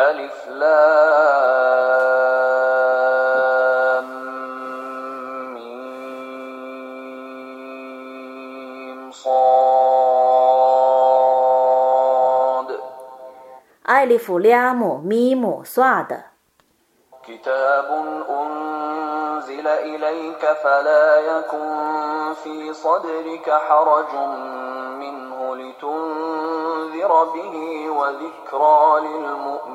[0.00, 1.84] ألف لام
[8.34, 9.34] ميم صاد.
[13.90, 16.22] ألف لام ميم صاد.
[17.26, 17.88] كتاب
[18.30, 24.14] أنزل إليك فلا يكن في صدرك حرج
[24.98, 27.56] منه لتنذر به
[27.90, 29.73] وذكرى للمؤمنين.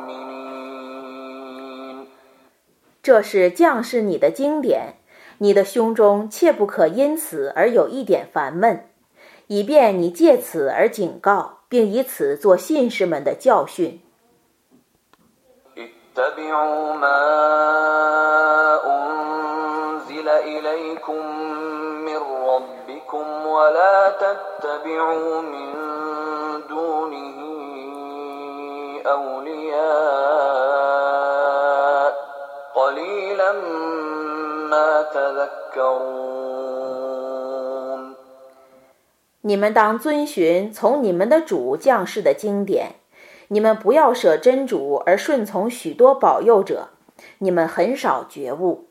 [3.02, 4.96] 这是将士你的经典，
[5.38, 8.90] 你的胸中切不可因此而有一点烦闷，
[9.48, 14.02] 以便你借此而警告，并以此做信士们的教训。
[39.42, 42.96] 你们当遵循从你们的主降世的经典。
[43.52, 46.90] 你们不要舍真主而顺从许多保佑者，
[47.40, 48.86] 你们很少觉悟。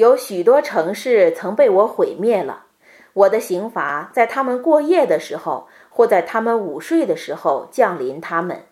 [0.00, 2.64] 有许多城市曾被我毁灭了，
[3.12, 5.68] 我的刑罚在他们过夜的时候。
[5.92, 8.62] 或在他们午睡的时候降临他们。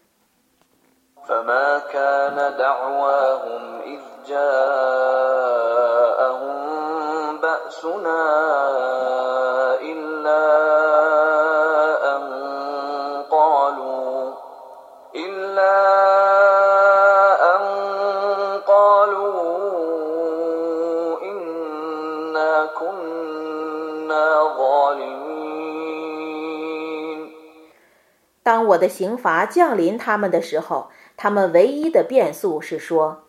[28.68, 33.24] 我的刑罚降临他们的时候，他们唯一的变数是说：“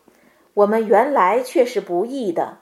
[0.54, 2.58] 我们原来却是不义的。”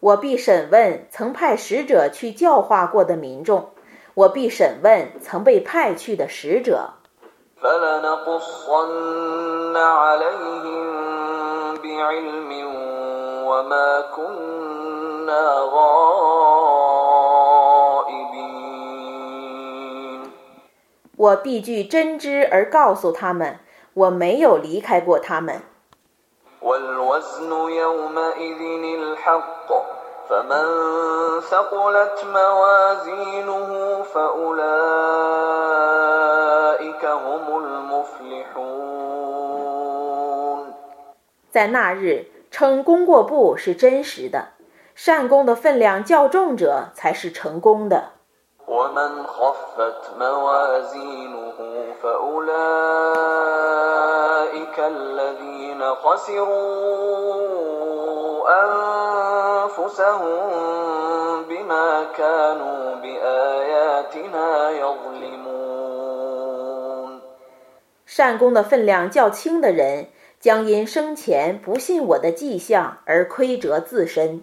[0.00, 3.70] 我必审问曾派使者去教化过的民众，
[4.14, 6.97] 我必审问曾被派去的使者。
[21.16, 23.58] 我必据真知而告诉他们，
[23.92, 25.62] 我没有离开过他们。
[41.50, 44.48] 在那日，称功过簿是真实的，
[44.94, 48.10] 善功的分量较重者才是成功的。
[68.06, 70.08] 善功的分量较轻的人，
[70.40, 74.42] 将因生前不信我的迹象而亏折自身。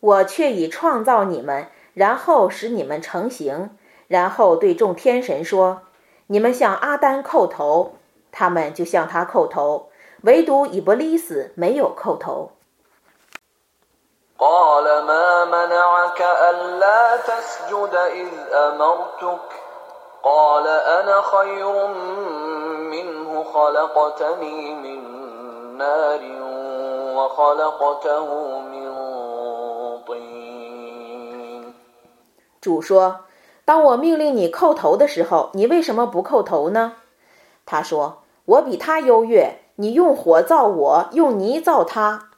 [0.00, 3.70] 我却已创造你们，然后使你们成形，
[4.08, 5.82] 然后对众天神说
[6.26, 7.94] ：“你们向阿丹叩头，
[8.32, 9.88] 他们就向他叩头，
[10.24, 12.50] 唯独伊波利斯没有叩头。”
[32.60, 33.20] 主说
[33.66, 36.94] ：“当我命令你叩头的时候，你为什么不叩头呢？”
[37.66, 42.28] 他说：“我比他优越，你用火造我，用泥造他。”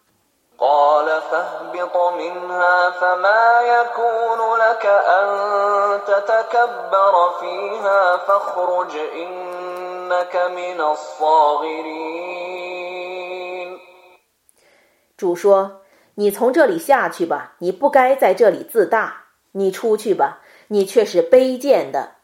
[15.17, 15.81] 主说
[16.17, 22.17] ：“你从这里下去吧，你不该在这里自大。”你出去吧，你却是卑贱的。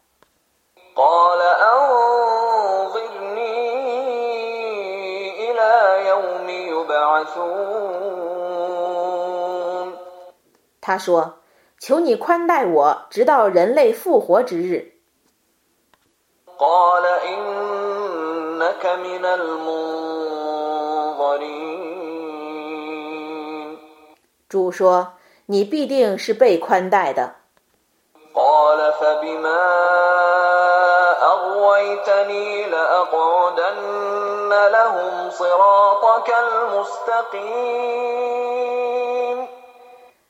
[10.81, 11.34] 他说
[11.78, 14.93] ：“求你宽待我，直到人类复活之日。”
[24.48, 25.14] 主说。
[25.46, 27.34] 你必定是被宽待的。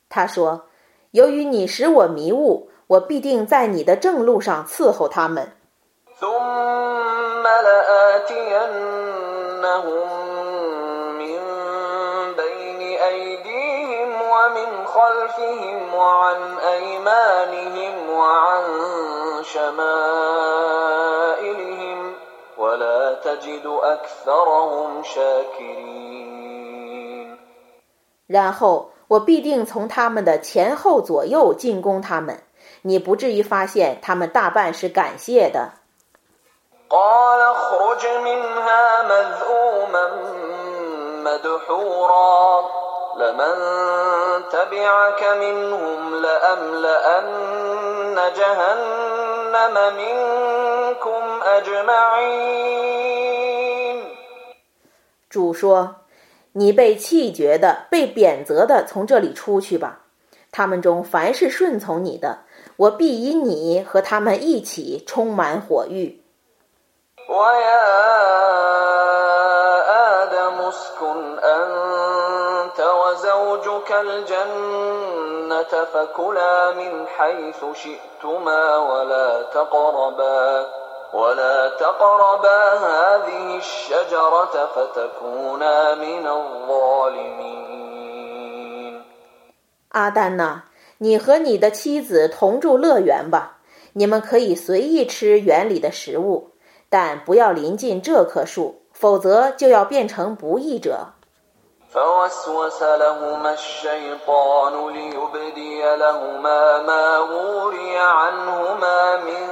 [0.09, 0.61] 他说
[1.11, 5.51] ：“由于你使我迷雾，我必定在你的正路上伺候他们。”
[28.27, 32.41] 然后我必定从他们的前后左右进攻他们，
[32.81, 35.73] 你不至于发现他们大半是感谢的。
[55.29, 55.95] 主说
[56.53, 59.99] ：“你被弃绝的、被贬责的，从这里出去吧。
[60.51, 62.39] 他们中凡是顺从你的，
[62.77, 66.21] 我必以你和他们一起充满火狱。”
[81.12, 87.68] ولا تقربا هذه الشجرة فتكونا من الظالمين
[89.90, 90.64] 阿丹哪，
[90.98, 93.58] 你和你的妻子同住乐园吧，
[93.94, 96.50] 你们可以随意吃园里的食物，
[96.90, 101.14] 但不要临近这棵树，否则就要变成不义者。
[101.94, 109.48] فوسوس لهما الشيطان ليبدي لهما ما وري عنهما من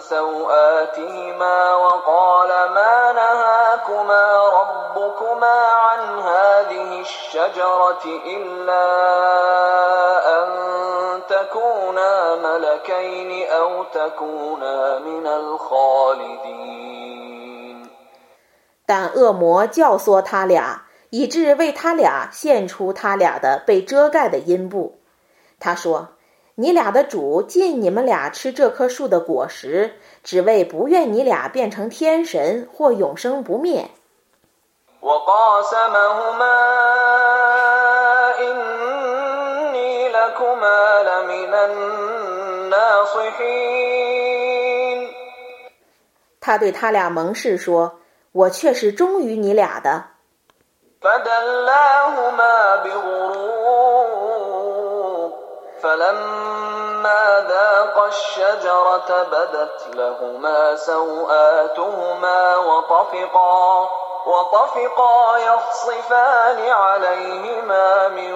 [0.00, 8.86] سوآتهما وقال ما نهاكما ربكما عن هذه الشجرة إلا
[10.38, 10.48] أن
[11.28, 16.78] تكونا ملكين أو تكونا من الخالدين
[18.86, 20.88] 但恶魔教唆他俩。
[21.13, 24.97] 以致为他俩现出他俩的被遮盖的阴部。
[25.59, 26.09] 他说
[26.57, 29.93] ：“你俩的主禁你们俩吃这棵树的果实，
[30.23, 33.91] 只为不愿你俩变成天神或永生不灭。”
[46.41, 47.99] 他对他俩盟誓说
[48.33, 50.05] ：“我却是忠于你俩的。”
[51.03, 54.13] فدلاهما بغرور
[55.83, 63.89] فلما ذاقا الشجرة بدت لهما سوآتهما وطفقا
[64.25, 68.33] وطفقا يخصفان عليهما من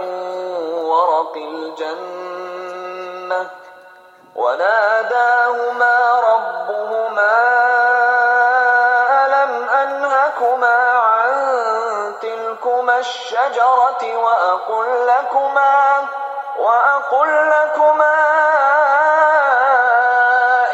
[0.84, 2.88] ورق الجنة.
[4.36, 7.77] وناداهما ربهما
[12.97, 16.09] الشجرة وأقل لكما
[16.59, 18.17] وأقل لكما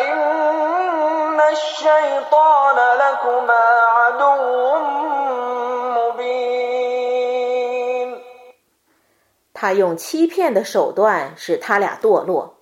[0.00, 3.64] إن الشيطان لكما
[3.96, 4.34] عدو
[5.96, 6.88] مبين
[9.54, 12.54] 他用欺骗的手段使他俩堕落。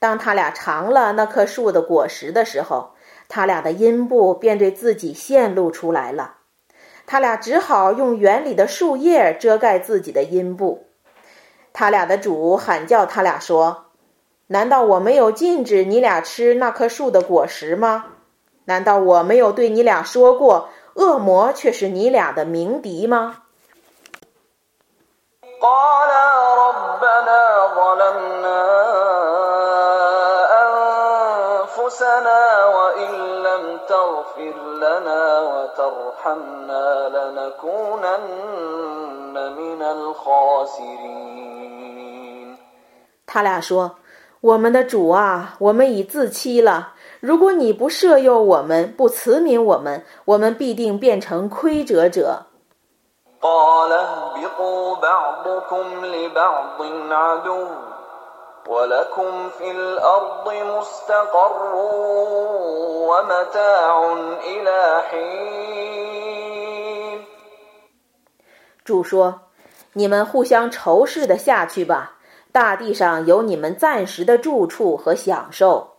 [0.00, 2.90] 当他俩尝了那棵树的果实的时候，
[3.28, 6.34] 他俩的阴部便对自己显露出来了。
[7.11, 10.85] 他俩只好用园里的树叶遮盖自己的阴部。
[11.73, 13.85] 他俩的主喊叫他俩说
[14.45, 18.05] ：“难道我没有禁止你俩吃那棵树的果实吗？
[18.65, 23.37] 难道我没有对你俩说过，恶魔却是你俩的鸣笛吗？”
[43.25, 43.97] 他俩说
[44.41, 46.93] ：“我们的主啊，我们已自欺了。
[47.19, 52.45] 如果你不赦宥我们，不慈悯我们，我们必定变成亏折者。”
[68.85, 69.41] 主说
[69.93, 72.17] ：“你们互相仇视的下去吧，
[72.51, 75.95] 大地上有你们暂时的住处和享受。”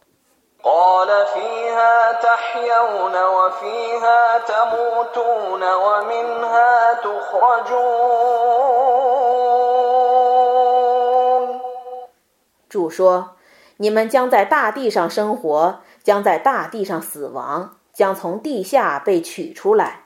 [12.70, 13.30] 主说
[13.78, 20.04] ：“你们将在大地上生活，将在大地上死亡，将从地下被取出来。”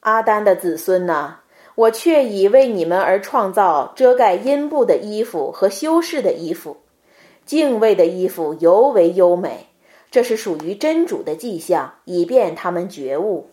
[0.00, 1.36] 阿丹的子孙呐，
[1.76, 6.76] 我确已为你们而创造遮盖阴部的衣服和修饰的衣服，
[7.46, 9.68] 敬畏的衣服尤为优美，
[10.10, 13.48] 这是属于真主的迹象，以便他们觉悟。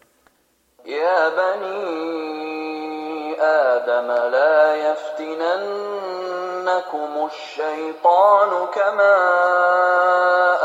[6.72, 9.14] يَنسَاكُمُ الشَّيْطَانُ كَمَا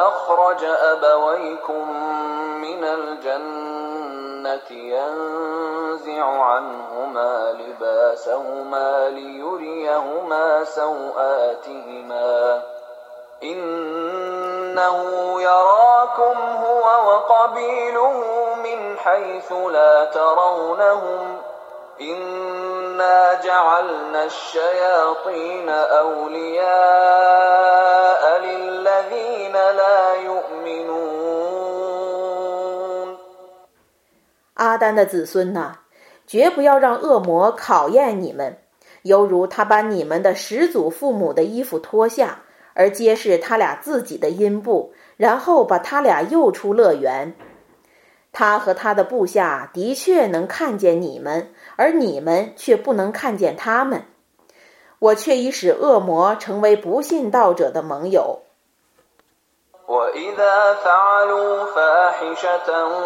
[0.09, 1.91] أَخْرَجَ أَبَوَيْكُم
[2.63, 12.63] مِّنَ الْجَنَّةِ يَنزِعُ عَنْهُمَا لِبَاسَهُمَا لِيُرِيَهُمَا سَوْآتِهِمَا
[13.43, 14.99] إِنَّهُ
[15.43, 18.15] يَرَاكُمْ هُوَ وَقَبِيلُهُ
[18.65, 21.46] مِنْ حَيْثُ لَا تَرَوْنَهُمْ ۗ
[34.55, 35.73] 阿丹的子孙呐，
[36.27, 38.59] 绝不要让恶魔考验你们，
[39.03, 42.43] 犹如他把你们的始祖父母的衣服脱下，
[42.75, 47.35] 而揭示他俩自己的阴部，然后把他俩诱出乐园。
[48.33, 54.05] 他和他的部下的确能看见你们，而你们却不能看见他们。
[54.99, 58.41] 我却已使恶魔成为不信道者的盟友。
[62.67, 62.97] 当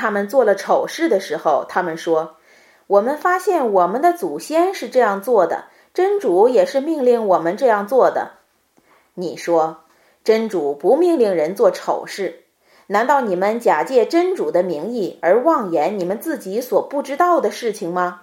[0.00, 2.36] 他们做了丑事的时候，他们说
[2.88, 8.30] ：“我们发现我们的祖先是这样做的，真主也是命令我们这样做的。”
[9.12, 9.84] 你说
[10.24, 12.44] ：“真主不命令人做丑事，
[12.86, 18.22] 难道你们假借真主的名义而妄言你们自己所不知道的事情吗？”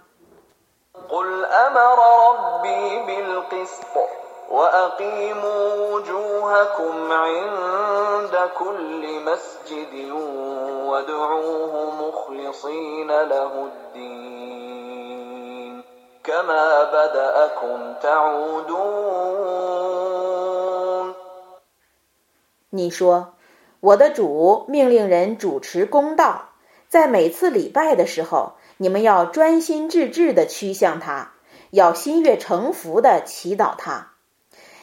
[22.69, 23.33] 你说，
[23.81, 26.49] 我的主命令人主持公道，
[26.87, 31.33] 在每次礼拜的时候，你们要专心致志地趋向他，
[31.71, 34.13] 要心悦诚服地祈祷他。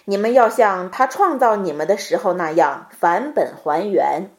[0.05, 4.29] 你们要像他创造你们的时候那样返本还原。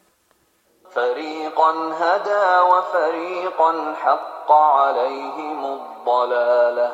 [0.91, 6.91] فريقا هدى وفريقا حق عليهم الضلاله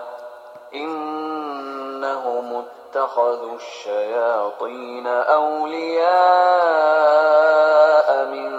[0.74, 6.08] انهم اتخذوا الشياطين اولياء
[8.26, 8.52] من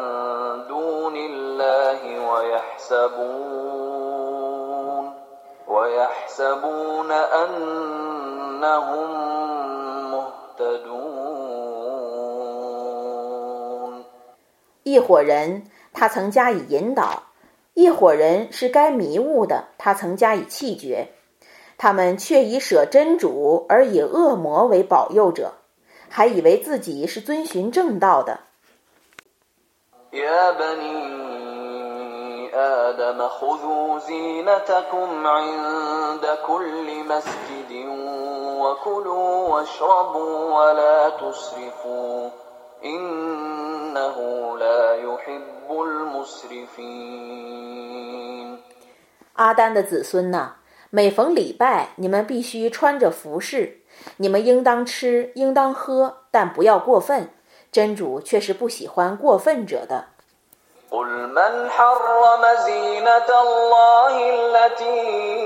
[0.69, 3.69] دون الله ويحسبون
[5.69, 8.09] ويحسبون انهم
[8.59, 9.52] مهتدون
[14.84, 17.24] 一伙人，他曾加以引导；
[17.74, 21.10] 一伙人是该迷雾的，他曾加以弃绝。
[21.78, 25.54] 他们却以舍真主而以恶魔为保佑者，
[26.08, 28.42] 还以为自己是遵循正道的。
[32.53, 37.87] يا بني آدم خذوا زينتكم عند كل مسجد
[38.61, 42.31] وكلوا واشربوا ولا تسرفوا
[42.85, 44.17] إنه
[44.59, 46.99] لا يحب المسرفين
[49.35, 50.57] 阿丹的子孙呐，
[50.91, 53.83] 每逢礼拜，你们必须穿着服饰，
[54.17, 57.31] 你们应当吃，应当喝，但不要过分。
[57.71, 60.07] 真主却是不喜欢过分者的。
[60.94, 65.44] قل من حرم زينة الله التي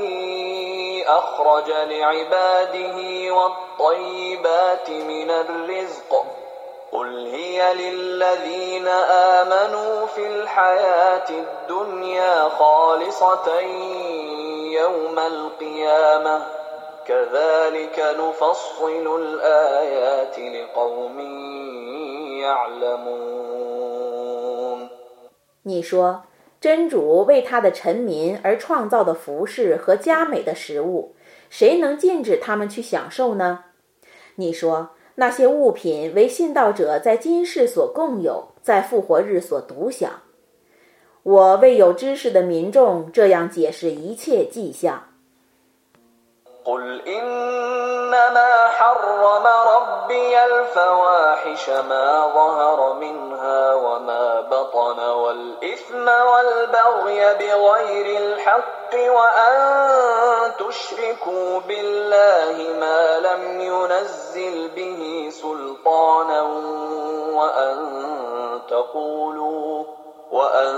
[1.08, 2.98] أخرج لعباده
[3.34, 6.26] والطيبات من الرزق
[6.92, 8.88] قل هي للذين
[9.38, 13.60] آمنوا في الحياة الدنيا خالصة
[14.72, 16.48] يوم القيامة
[17.08, 21.20] كذلك نفصل الآيات لقوم
[22.42, 23.77] يعلمون
[25.68, 26.24] 你说，
[26.62, 31.14] 真主为他的臣民而创造的服饰和佳美的食物，
[31.50, 33.66] 谁能禁止他们去享受呢？
[34.36, 40.10] 你说，那些物品为信道者在今世所共有，在复活日所独享。
[41.24, 45.07] 我为有知识的民众这样解释一切迹象。
[46.68, 59.58] قل إنما حرم ربي الفواحش ما ظهر منها وما بطن والإثم والبغي بغير الحق وأن
[60.60, 66.42] تشركوا بالله ما لم ينزل به سلطانا
[67.32, 67.78] وأن
[68.70, 69.84] تقولوا
[70.32, 70.76] وأن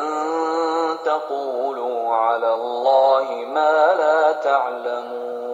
[1.05, 5.48] تقولوا على الله ما لا تعلمون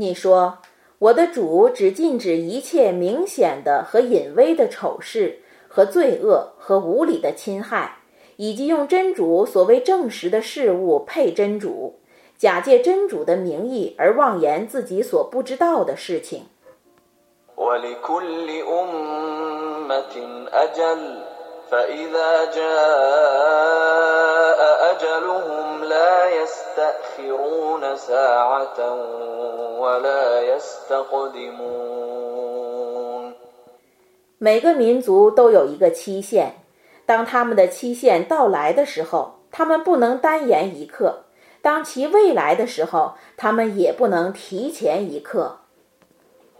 [0.00, 0.58] 你说，
[1.00, 7.98] 我的主只禁止一切明显的和隐微的丑事和罪恶和无理的侵害，
[8.36, 11.98] 以及用真主所谓证实的事物配真主，
[12.36, 16.44] 假借真主的名义而妄言自己所不知道的事情。
[21.67, 24.59] ولكل أمة أجل فإذا جاء
[24.91, 28.79] أجلهم لا يستأخرون ساعة
[29.79, 31.93] ولا يستقدمون
[34.39, 36.51] 每个民族都有一个期限，
[37.05, 41.23] 当他们的期限到来的时候，他们不能耽延一刻；
[41.61, 45.59] 当其未来的时候，他们也不能提前一刻。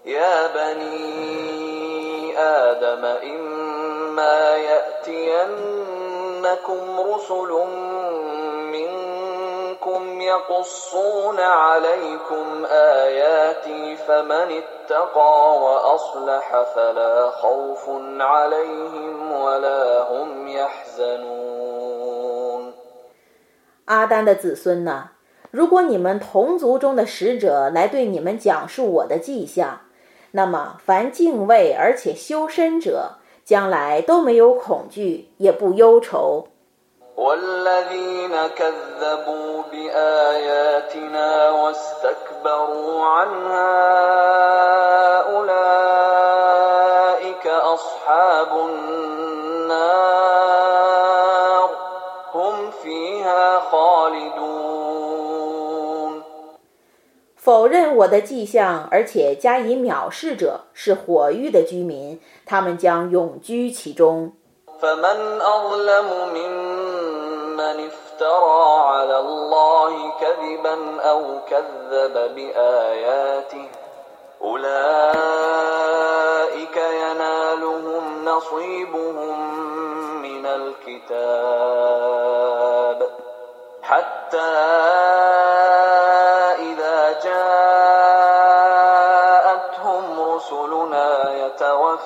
[0.05, 3.05] يا بني آدم
[4.07, 5.79] إما يأتينكم
[6.99, 7.51] رسل
[8.75, 21.53] منكم يقصون عليكم آياتي فمن اتقى وأصلح فلا خوف عليهم ولا هم يحزنون
[23.85, 25.09] 阿丹的子孙呐，
[25.51, 29.81] 如果你们同族中的使者来对你们讲述我的迹象，
[30.31, 33.15] 那么凡敬畏而且修身者，
[33.48, 36.44] 将来都没有恐惧，也不忧愁。
[57.48, 64.34] 否认我的迹象而且加以藐视者，是火狱的居民，他们将永居其中。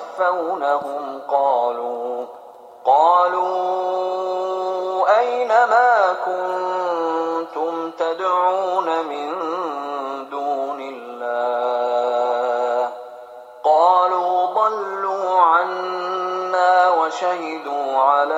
[0.03, 2.25] يتوفونهم قالوا
[2.85, 4.39] قالوا
[5.19, 9.33] أين ما كنتم تدعون من
[10.29, 12.03] دون الله؟
[13.63, 18.32] قالوا ضلوا عنا وشهدوا على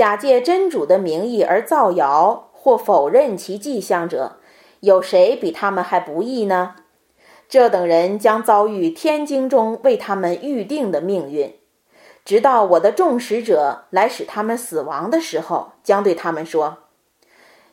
[0.00, 4.38] 假借真主的名义而造谣或否认其迹象者，
[4.80, 6.76] 有谁比他们还不义呢？
[7.50, 11.54] 这等人将遭遇天经中为他们预定的命运，
[12.24, 16.78] 直到我的众使者来使他们死亡的时候，将对他们说：“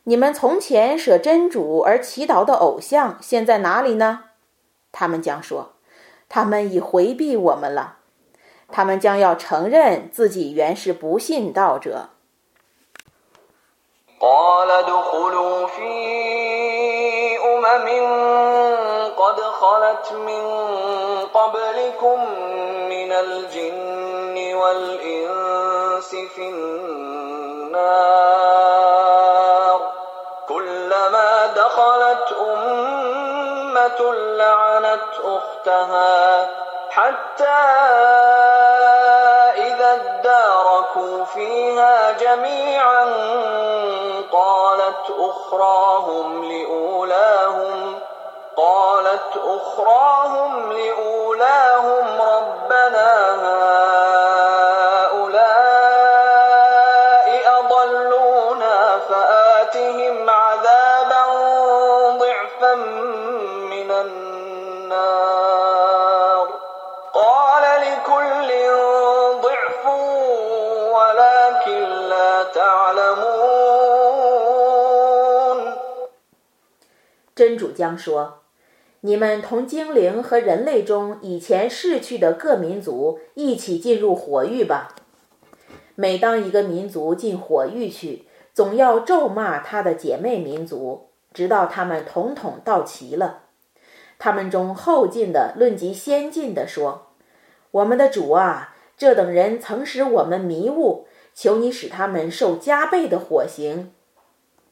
[0.04, 4.24] 你们从前舍真主而祈祷的偶像，现在哪里呢？”
[4.92, 5.76] 他们将说
[6.28, 8.00] ：“他们已回避我们了。”
[8.70, 12.10] 他们将要承认自己原是不信道者。
[19.18, 20.44] قد خلت من
[21.34, 22.36] قبلكم
[22.90, 27.78] من الجن والإنس في النار.
[30.48, 36.50] كلما دخلت أمة لعنت أختها
[36.90, 37.60] حتى
[39.58, 43.06] إذا اداركوا فيها جميعا
[45.48, 48.00] أخراهم لأولاهم
[48.58, 53.67] قالت أخراهم لأولاهم ربنا هؤلاء
[77.38, 78.40] 真主将说。
[79.02, 84.96] 你们同精灵和人类中以前逝去的各民族一起进入火狱吧。
[85.94, 93.44] 每当一个民族进火狱去，总要咒骂他的姐妹民族，直到他们统统到齐了。
[94.18, 97.10] 他们中后进的论及先进的说
[97.70, 103.92] ：“我们的主啊，这等人曾使我们迷雾，求你使他们受加倍的火刑。”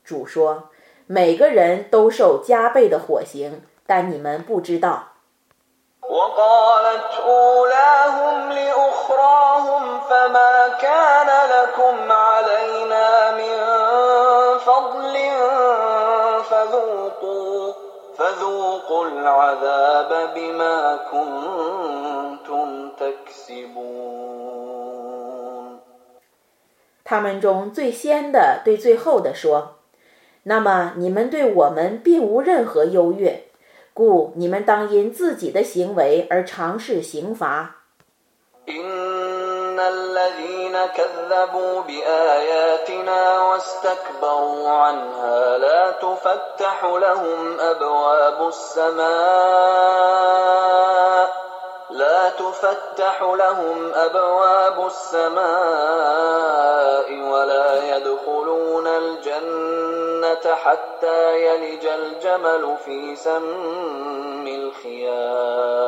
[0.04, 0.72] 主说
[1.08, 5.10] ：“每个人都受加倍的火刑。”但你们不知道。
[27.08, 29.75] 他们中最先的对最后的说
[30.46, 33.44] ：“那么你们对我们并无任何优越。”
[33.96, 37.78] 故你们当因自己的行为而尝试刑罚。
[51.91, 55.49] لا تفتح لهم أبواب السماء
[57.33, 65.81] ولا يدخلون الجنة حتى يلج الجمل في سم الخياط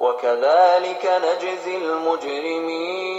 [0.00, 3.16] وكذلك نجزي المجرمين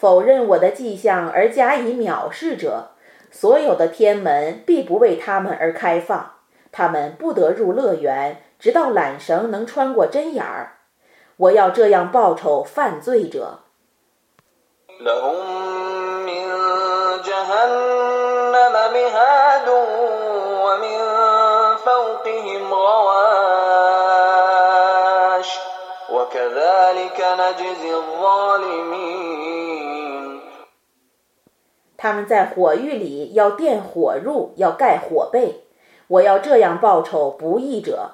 [0.00, 2.88] 否认我的迹象而加以藐视者，
[3.30, 6.33] 所有的天门必不为他们而开放。
[6.77, 10.79] 他们不得入乐园，直到缆绳能穿过针眼儿。
[11.37, 13.59] 我要这样报酬犯罪者。
[31.97, 35.64] 他们在火狱里要垫火褥，要盖火被。
[36.08, 38.12] 我要这样报酬不义者。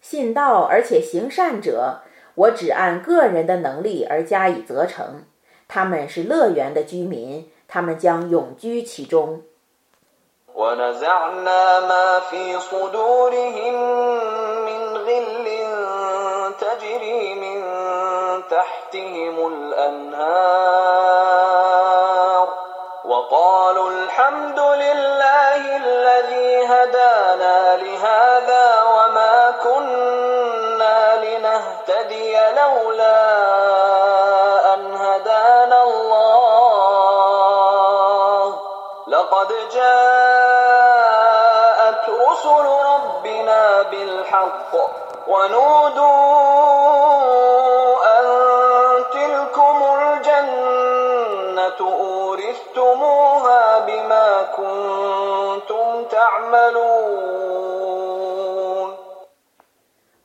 [0.00, 2.00] 信道而且行善者，
[2.34, 5.24] 我只按个人的能力而加以责成。
[5.68, 9.42] 他们是乐园的居民，他们将永居其中。
[10.54, 13.74] ونزعنا ما في صدورهم
[14.66, 15.46] من غل
[16.58, 17.62] تجري من
[18.50, 20.71] تحتهم الأنهار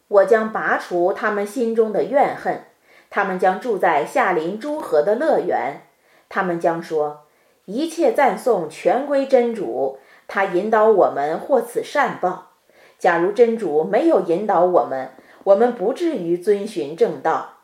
[0.08, 2.62] 我将拔除他们心中的怨恨，
[3.10, 5.82] 他们将住在夏林诸河的乐园。
[6.30, 7.26] 他们将说
[7.66, 12.52] ：“一切赞颂全归真主，他引导我们获此善报。
[12.98, 15.10] 假如真主没有引导我们，
[15.44, 17.58] 我们不至于遵循正道。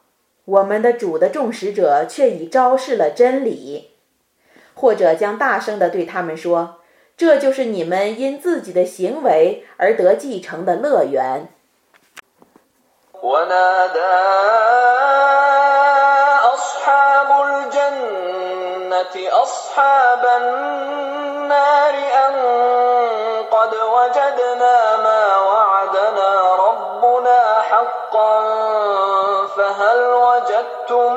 [0.45, 3.91] 我们的主的众使者却已昭示了真理。”
[4.77, 6.81] 或者将大声地对他们说
[7.17, 11.49] ：“这就是你们因自己的行为而得继承的乐园。”
[13.25, 14.21] ونادى
[16.55, 21.95] أصحاب الجنة أصحاب النار
[22.27, 22.35] أن
[23.51, 28.41] قد وجدنا ما وعدنا ربنا حقا
[29.57, 31.15] فهل وجدتم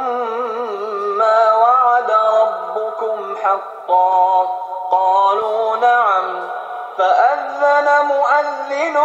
[1.17, 4.48] ما وعد ربكم حقا؟
[4.91, 6.50] قالوا نعم.
[6.98, 8.98] فأذن مؤذن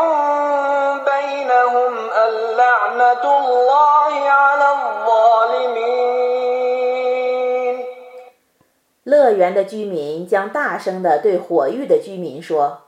[9.04, 12.82] 乐园的居民将大声地对火域的居民说：“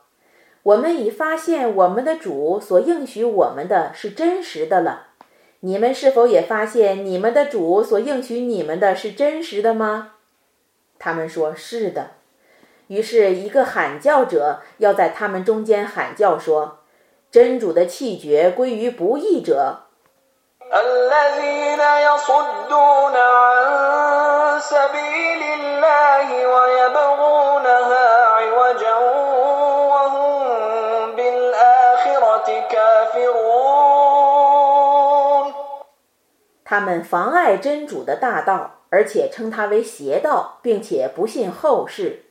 [0.63, 5.09] 我们已发现我们的主所应许我们的是真实的了。
[5.61, 10.13] 你们是否也发现你们的主所应许你们的是真实的吗？”
[10.99, 12.13] 他们说：“是的。”
[12.89, 16.81] 于是，一个喊叫者要在他们中间喊叫说
[17.34, 19.84] ：“真主的弃绝归于不义者。”
[20.70, 28.96] الذين يصدون عن سبيل الله ويبغونها عوجا
[29.92, 33.50] وهم بالآخرة كافرون
[36.64, 42.26] 他们妨碍真主的大道，而且称它为邪道，并且不信后世。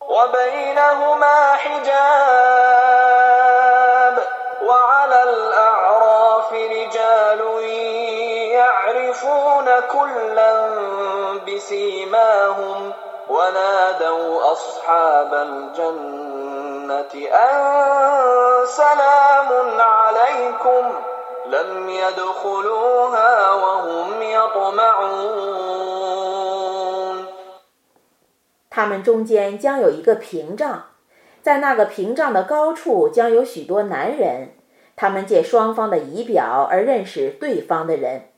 [0.00, 3.41] وبينهما حجاب
[5.02, 7.40] وعلى الأعراف رجال
[8.58, 10.52] يعرفون كلا
[11.46, 12.92] بسيماهم
[13.28, 17.12] ونادوا أصحاب الجنة
[17.44, 17.54] أن
[18.66, 20.82] سلام عليكم
[21.46, 25.58] لم يدخلوها وهم يطمعون
[28.70, 30.82] 他们中间将有一个屏障，
[31.42, 34.52] 在那个屏障的高处将有许多男人，
[35.02, 38.30] 他们借双方的仪表而认识对方的人。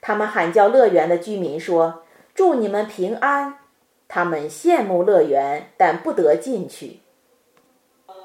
[0.00, 3.58] 他们喊叫乐园的居民说：“祝你们平安。”
[4.06, 7.00] 他们羡慕乐园，但不得进去。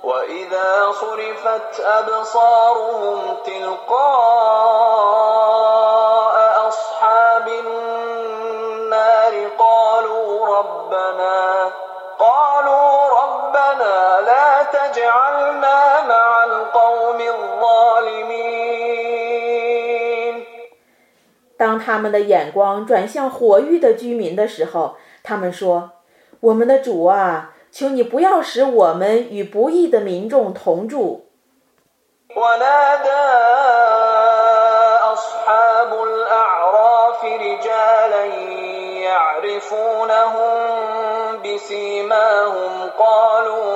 [0.04, 3.89] وإذا صرفت أبصارهم تلقاء
[6.67, 11.72] أصحاب النار قالوا ربنا
[12.19, 15.92] قالوا ربنا لا تجعلنا
[21.58, 31.26] 当他们的眼光转向火域的居民的时候，他们说：“我们的主啊，求你不要使我们与不义的民众同住。”
[32.30, 33.26] ونادى
[35.13, 38.26] أصحاب الأعراف رجالا
[39.10, 40.54] يعرفونهم
[41.43, 43.73] بسيماهم قالوا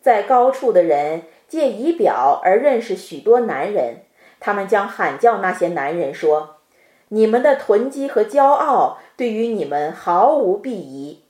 [0.00, 4.02] 在高处的人借仪表而认识许多男人
[4.38, 6.56] 他们将喊叫那些男人说
[7.08, 11.24] 你们的囤积和骄傲对于你们毫无裨益。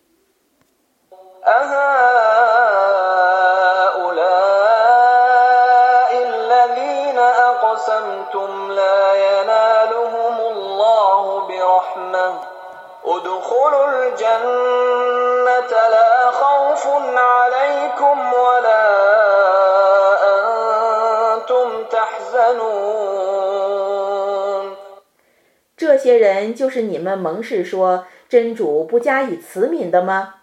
[26.01, 30.37] 些人就是你们盟誓说真主不加以慈悯的吗？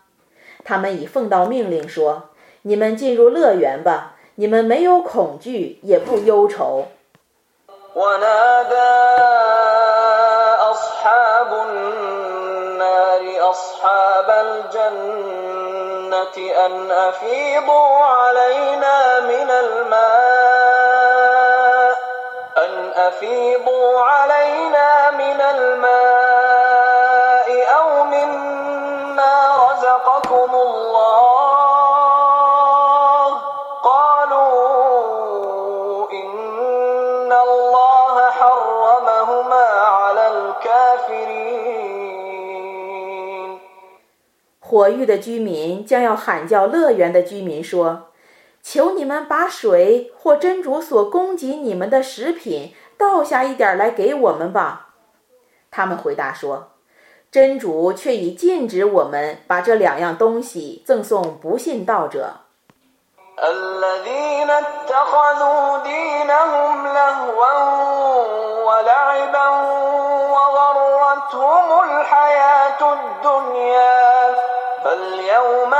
[0.63, 2.29] 他们已奉到命令说
[2.63, 6.87] ：“你们进入乐园吧，你们没有恐惧，也不忧愁。”
[36.12, 39.66] إن الله حرمهما
[39.98, 41.62] على الكافرين
[44.60, 48.05] 火域的居民将要喊叫乐园的居民说：“
[48.66, 54.88] 求你们把水或真主所供给你们的食品倒下一点来给我们吧。”
[55.70, 62.36] 他们回答说：“真主却已禁止我们把这两样东西赠送不信道者。”
[63.42, 67.52] الذين اتخذوا دينهم لهوا
[68.64, 69.48] ولعبا
[70.30, 74.34] وغرتهم الحياة الدنيا
[74.84, 75.74] فاليوم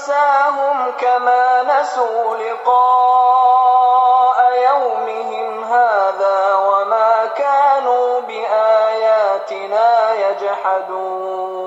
[0.00, 11.66] ننساهم كما نسوا لقاء يومهم هذا وما كانوا بآياتنا يجحدون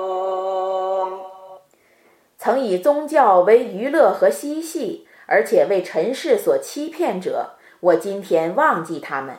[2.36, 9.36] 曾以宗教为娱乐和嬉戏，而且为尘世所欺骗者，我今天忘记他们，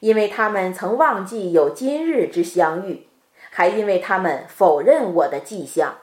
[0.00, 3.08] 因为他们曾忘记有今日之相遇，
[3.50, 5.94] 还因为他们否认我的迹象。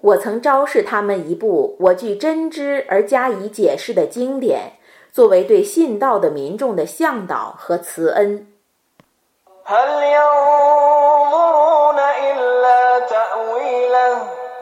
[0.00, 4.72] 我曾昭示他们一部我据真知而加以解释的经典，
[5.12, 8.51] 作为对信道的民众的向导和慈恩。
[9.72, 14.16] هل ينظرون إلا تأويله؟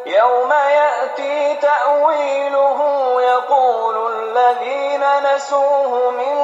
[0.07, 2.79] يوم يأتي تأويله
[3.23, 6.37] يقول الذين نسوه من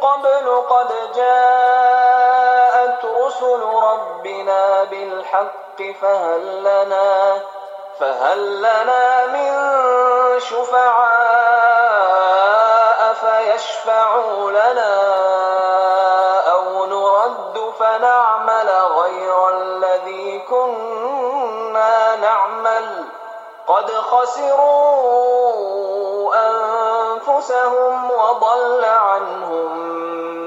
[0.00, 7.38] قبل قد جاءت رسل ربنا بالحق فهل لنا
[8.00, 9.50] فهل لنا من
[10.40, 11.80] شفعاء
[13.14, 15.99] فيشفعوا لنا؟
[17.99, 18.69] نرد فنعمل
[19.01, 23.03] غير الذي كنا نعمل
[23.67, 25.15] قد خسروا
[26.35, 29.71] أنفسهم وضل عنهم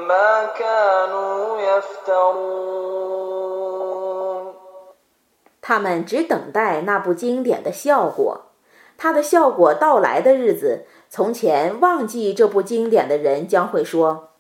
[0.09, 2.89] ما كانوا يفترون
[5.61, 8.47] 他们只等待那部经典的效果，
[8.97, 14.32] 它的效果到来的日子，从前忘记这部经典的人将会说：“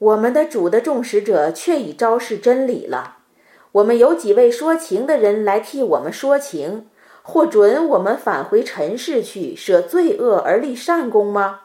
[0.00, 3.18] 我们的主的众使者却已昭示真理了。
[3.72, 6.88] 我们有几位说情的人来替我们说情，
[7.22, 11.60] 或准我们返回尘世去舍罪恶而立善功吗？”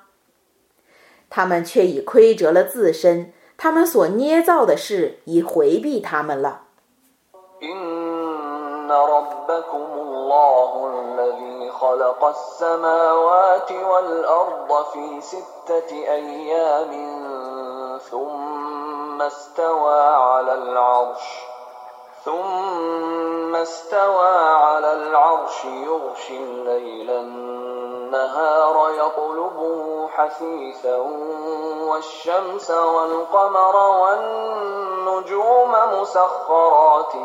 [1.31, 6.63] 他们却已亏折了自身，他们所捏造的事已回避他们了。
[11.81, 16.91] خلق السماوات والأرض في ستة أيام
[18.11, 21.45] ثم استوى على العرش
[22.25, 30.97] ثم استوى على العرش يغشي الليل النهار يطلبه حثيثا
[31.87, 37.15] والشمس والقمر والنجوم مسخرات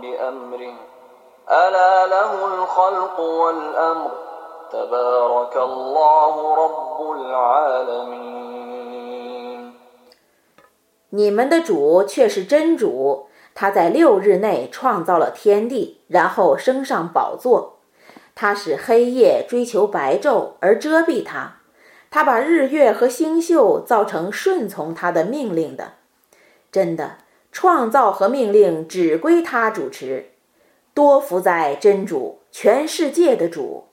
[0.00, 0.97] بأمره.
[1.49, 4.11] ألا له الخلق والأمر
[4.71, 8.53] تبارك الله رب العالمين
[11.09, 17.77] 你们的主却是真主，他在六日内创造了天地，然后升上宝座。
[18.33, 21.57] 他使黑夜追求白昼而遮蔽它，
[22.09, 25.93] 他把日月和星宿造成顺从他的命令的。
[26.71, 27.17] 真的，
[27.51, 30.31] 创造和命令只归他主持。
[30.98, 33.84] 多福在真主，全世界的主。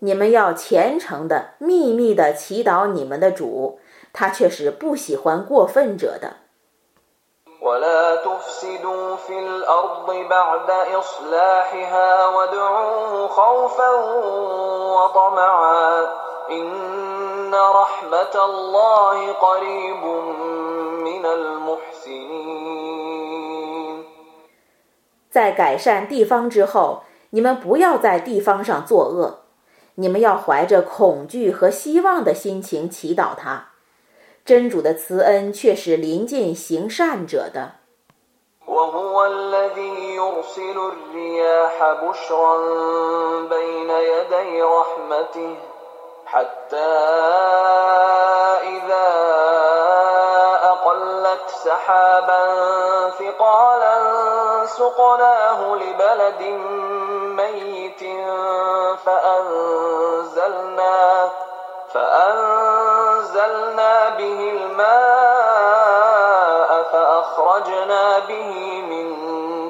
[0.00, 3.78] 你们要虔诚的、秘密的祈祷你们的主，
[4.12, 6.43] 他却是不喜欢过分者的。
[7.63, 13.89] ولا تفسدوا في الأرض بعد إصلاحها وادعوه خوفا
[14.95, 16.07] وطمعا
[16.51, 20.03] إن رحمة الله قريب
[21.03, 22.79] من المحسنين
[25.29, 29.41] 在改善地方之后，你们不要在地方上作恶，
[29.95, 33.67] 你们要怀着恐惧和希望的心情祈祷他。
[34.45, 37.79] 真主的慈恩却是临近行善者的。
[38.67, 42.57] وهو الذي يرسل الرياح بشرا
[43.49, 45.55] بين يدي رحمته
[46.25, 46.93] حتى
[48.63, 49.09] إذا
[50.63, 52.45] أقلت سحابا
[53.09, 53.97] ثقالا
[54.65, 56.41] سقناه لبلد
[57.37, 58.03] ميت
[59.05, 60.99] فأنزلنا
[61.93, 62.32] فأنزلنا
[63.43, 65.79] به الماء
[66.91, 69.07] فأخرجنا به من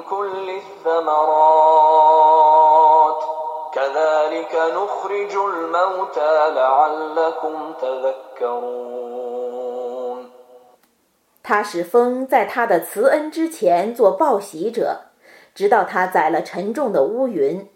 [0.02, 1.60] كل الثمرات
[3.72, 9.10] كذلك نخرج الموتى لعلكم تذكرون
[11.42, 15.00] 他使风在他的慈恩之前做报喜者，
[15.52, 17.68] 直到他载了沉重的乌云，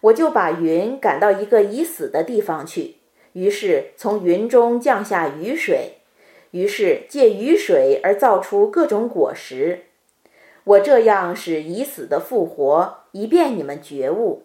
[0.00, 2.98] 我就把云赶到一个已死的地方去。
[3.33, 5.97] 于是从云中降下雨水，
[6.51, 9.85] 于是借雨水而造出各种果实。
[10.63, 14.43] 我这样使已死的复活，以便你们觉悟。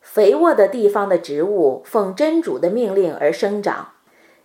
[0.00, 3.92] 肥沃的地方的植物奉真主的命令而生长，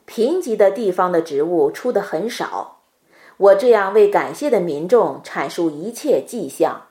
[0.05, 2.77] 贫瘠的地方的植物出得很少。
[3.37, 6.83] 我这样为感谢的民众阐述一切迹象。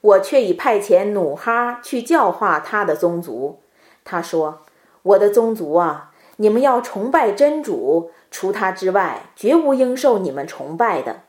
[0.00, 3.60] 我却已派遣努哈去教化他的宗族。
[4.02, 4.60] 他说
[5.04, 11.20] ：“我的宗族啊，你们要崇拜真主，除他之外，绝无应受你们崇拜的。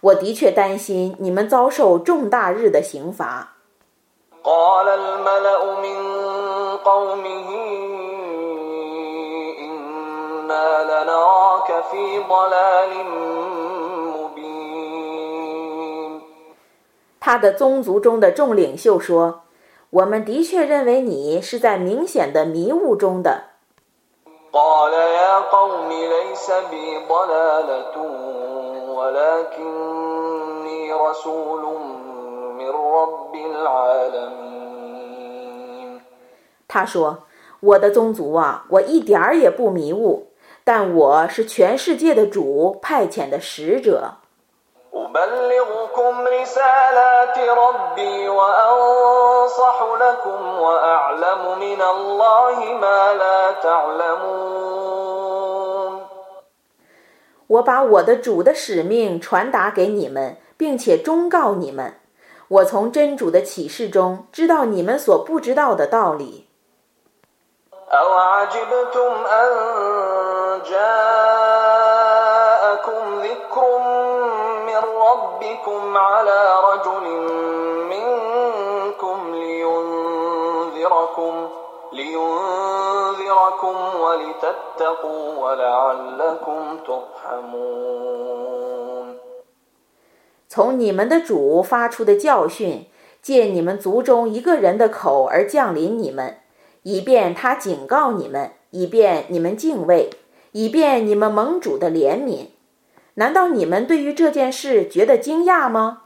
[0.00, 3.52] 我的确担心你们遭受重大日的刑罚。
[17.20, 19.42] 他的宗族中的众领袖说
[19.90, 23.50] 我们的确认为你是在明显的迷雾中的。
[28.99, 31.63] ولكني رسول
[32.59, 34.55] من رب العالمين
[36.67, 40.27] 他说：“我的宗族啊，我一点儿也不迷雾，
[40.63, 44.15] 但我是全世界的主派遣的使者。”
[44.95, 54.98] أبلغكم رسالات ربي وأنصح لكم وأعلم من الله ما لا تعلمون
[57.50, 61.94] 我把我的主的使命传达给你们，并且忠告你们。
[62.46, 66.46] 我从真主的启示中知道你们所不知道的道理。
[83.49, 88.05] أَوَعَجِبْتُمْ أَن جَاءَكُمْ ذِكْرٌ مِّن رَّبِّكُمْ عَلَىٰ رَجُلٍ مِّنكُمْ لِيُنذِرَكُمْ لِيُنذِرَكُمْ وَلِتَتَّقُوا وَلَعَلَّكُمْ تُرْحَمُونَ
[90.47, 92.89] 从你们的主发出的教训，
[93.21, 96.37] 借你们族中一个人的口而降临你们，
[96.83, 100.11] 以便他警告你们，以便你们敬畏，
[100.51, 102.51] 以便你们蒙主的怜悯。
[103.15, 106.03] 难道你们对于这件事觉得惊讶吗？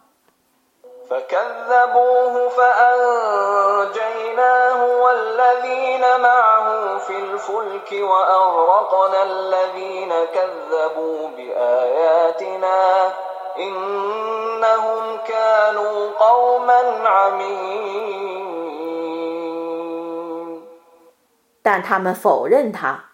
[21.62, 23.04] 但他们否认他，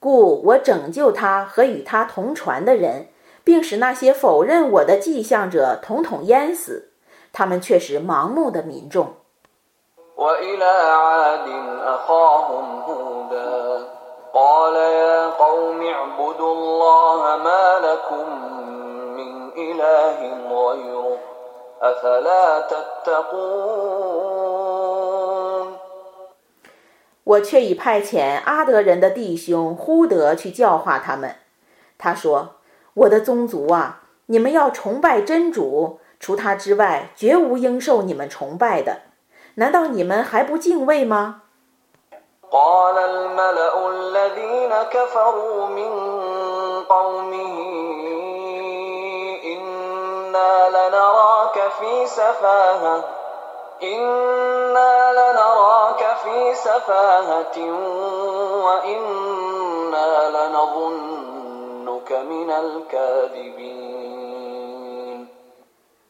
[0.00, 3.08] 故我拯救他和与他同船的人，
[3.44, 6.92] 并使那些否认我的迹象者统统淹死。
[7.32, 9.17] 他们却是盲目的民众。
[27.24, 31.36] 我却已派遣阿德人的弟兄呼德去教化他们。
[31.96, 32.56] 他说
[32.94, 39.02] ：“我的宗族啊，你们要崇拜真主，除他之外，绝无应受你们崇拜的。
[39.58, 41.42] 难道你们还不敬畏吗？”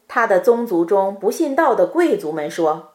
[0.09, 2.94] 他的宗族中不信道的贵族们说：“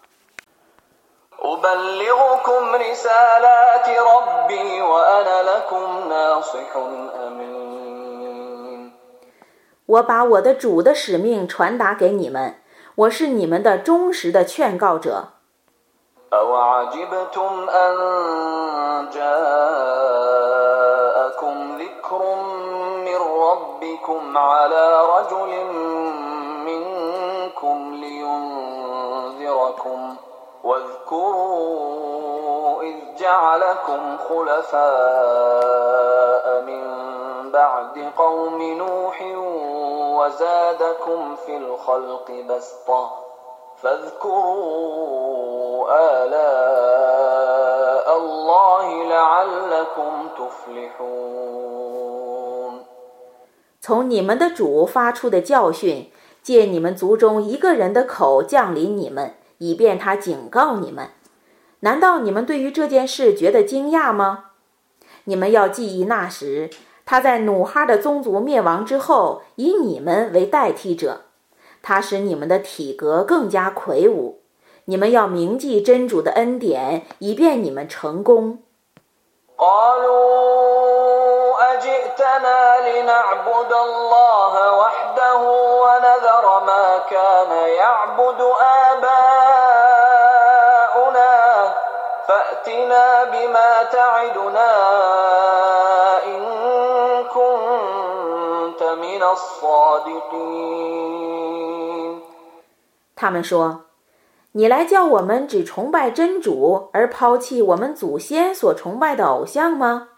[9.87, 12.61] 我把我的主的使命传达给你们，
[12.93, 15.29] 我是你们的忠实的劝告者。
[53.81, 56.11] 从你们的主发出的教训，
[56.43, 61.09] 借你们族中一个人的口降临你们，以便他警告你们。
[61.81, 64.45] 难道你们对于这件事觉得惊讶吗？
[65.25, 66.71] 你们要记忆那时，
[67.05, 71.25] 他在努哈的宗族灭亡之后，以你们为代替者，
[71.83, 74.41] 他使你们的体格更加魁梧。
[74.85, 78.63] 你们要铭记真主的恩典，以便你们成功。
[103.15, 103.85] 他们说
[104.53, 110.10] ：“你来叫我们只崇拜真主，而抛弃我们祖先所崇拜的偶像吗？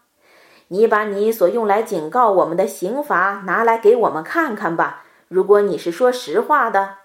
[0.74, 5.04] 你把你所用来警告我们的刑罚拿来给我们看看吧。
[5.28, 6.96] 如果你是说实话的。”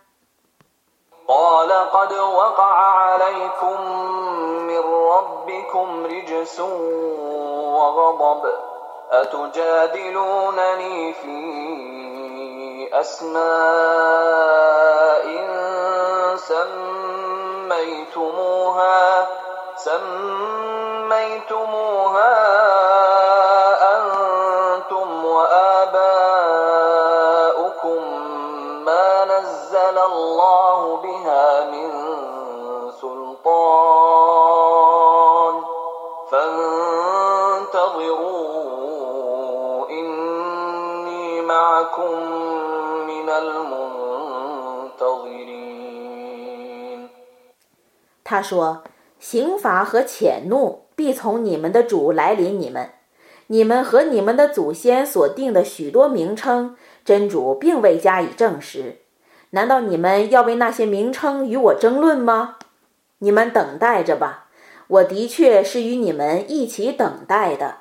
[48.25, 48.83] 他说
[49.19, 52.91] ：“刑罚和谴怒必从你们的主来临你们。
[53.47, 56.77] 你们和你们的祖先所定的许多名称，
[57.07, 59.01] 真主并未加以证实。
[59.51, 62.57] 难道你们要为那些名称与我争论吗？
[63.19, 64.47] 你们等待着吧，
[64.87, 67.77] 我的确是与你们一起等待的。”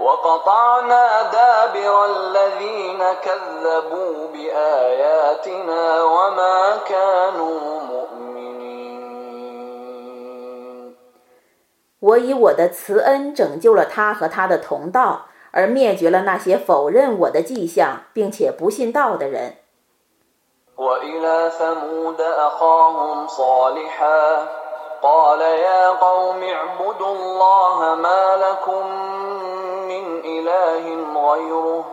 [0.00, 8.08] وقطعنا دابر الذين كذبوا بآياتنا وما كانوا مؤمنين
[12.00, 19.56] 我以我的慈恩拯救了他和他的同道，而灭绝了那些否认我的迹象并且不信道的人。
[20.78, 24.48] وإلى ثمود أخاهم صالحا
[25.02, 28.84] قال يا قوم اعبدوا الله ما لكم
[29.93, 30.83] من إله
[31.31, 31.85] غيره.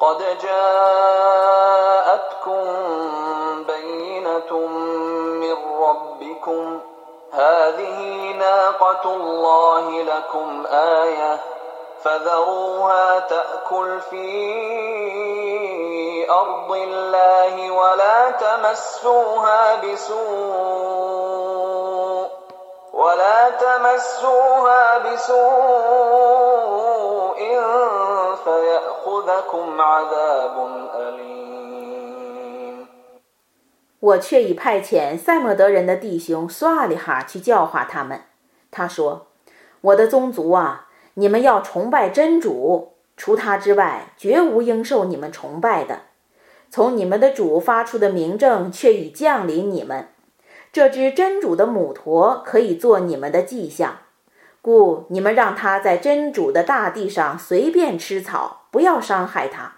[0.00, 1.44] قد جاءتكم
[3.64, 4.56] بينة
[5.40, 6.80] من ربكم.
[7.32, 11.40] هذه ناقة الله لكم آية.
[12.02, 14.32] فذروها تأكل في
[16.30, 21.12] أرض الله ولا تمسوها بسوء.
[22.93, 25.37] ولا تمسوها بسوء
[28.43, 30.55] فيأخذكم عذاب
[30.95, 32.87] أليم
[33.99, 38.21] 我却已派遣塞莫德人的弟兄苏阿里哈去教化他们。
[38.71, 46.01] 他说：“我的宗族啊，你们要崇拜真主，除他之外，绝无应受你们崇拜的。
[46.69, 50.09] 从你们的主发出的明证却已降临你们。
[50.72, 53.98] 这只真主的母驼可以做你们的迹象，
[54.62, 59.74] 故你们让它在真主的大地上随便吃草，不要伤害它，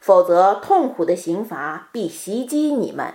[0.00, 3.14] 否则痛苦的刑罚必袭击你们。”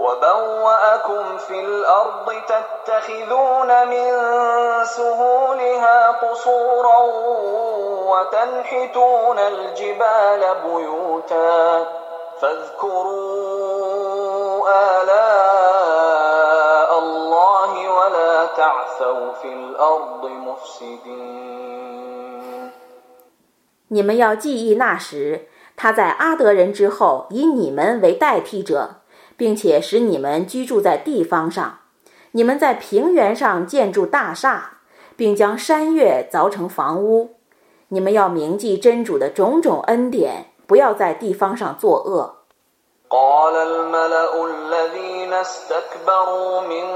[0.00, 4.08] وبوأكم في الأرض تتخذون من
[4.84, 6.98] سهولها قصورا
[8.10, 11.86] وتنحتون الجبال بيوتا
[12.40, 13.86] فاذكروا
[15.00, 21.46] آلاء الله ولا تعثوا في الأرض مفسدين
[23.88, 25.46] 你们要记忆那时，
[25.76, 28.96] 他在阿德人之后以你们为代替者，
[29.40, 31.78] 并且使你们居住在地方上。
[32.32, 34.80] 你们在平原上建筑大厦，
[35.16, 37.36] 并将山岳凿成房屋。
[37.88, 42.34] 你们要铭记真主的种种恩典，不要在地方上作恶。
[43.08, 46.86] قال الملأ الذين استكبروا من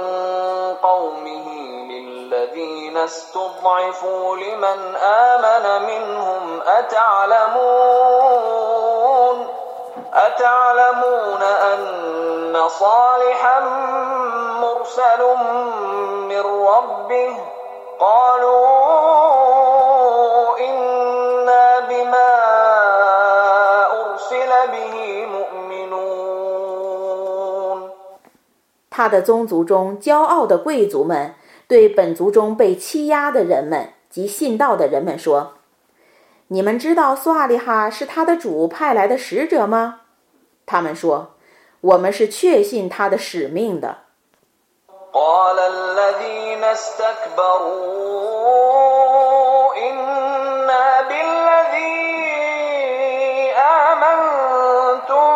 [0.82, 1.46] قومه
[1.86, 8.63] للذين استضعفوا لمن آمن منهم أتعلمون
[10.14, 13.60] أتعلمون أن صالحا
[14.60, 15.22] مرسل
[16.28, 17.36] من ربه
[18.00, 18.58] قالوا
[20.58, 22.30] إنا بما
[23.92, 26.30] أرسل به مؤمنون
[28.90, 31.34] 他的宗族中骄傲的贵族们
[31.66, 35.52] 对本族中被欺压的人们及信道的人们说：“
[36.48, 40.00] 你们知道苏阿利哈是他的主派来的使者吗？”
[40.66, 43.98] 他们说：“我们是确信他的使命的。”
[45.12, 46.64] قال الذين
[47.90, 51.90] استكبروا إنا بالذي
[53.58, 55.30] آمنتم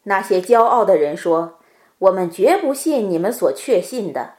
[0.03, 1.51] 那些骄傲的人说：“
[1.99, 4.35] 我们绝不信你们所确信的。”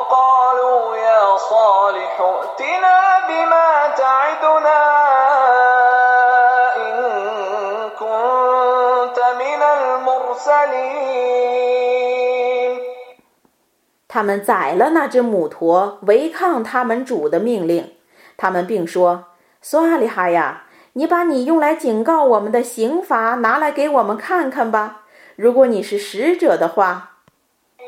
[0.00, 2.98] وقالوا يا صالح ائتنا
[3.28, 4.82] بما تعدنا
[6.76, 6.96] إن
[8.00, 10.96] كنت من المرسلين
[14.08, 17.92] 他们宰了那只母驼，违抗他们主的命令。
[18.38, 20.64] 他们并说：“苏阿里哈呀，
[20.94, 25.02] 你把你用来警告我们的刑罚拿来给我们看看吧。
[25.36, 27.09] 如果你是使者的话。”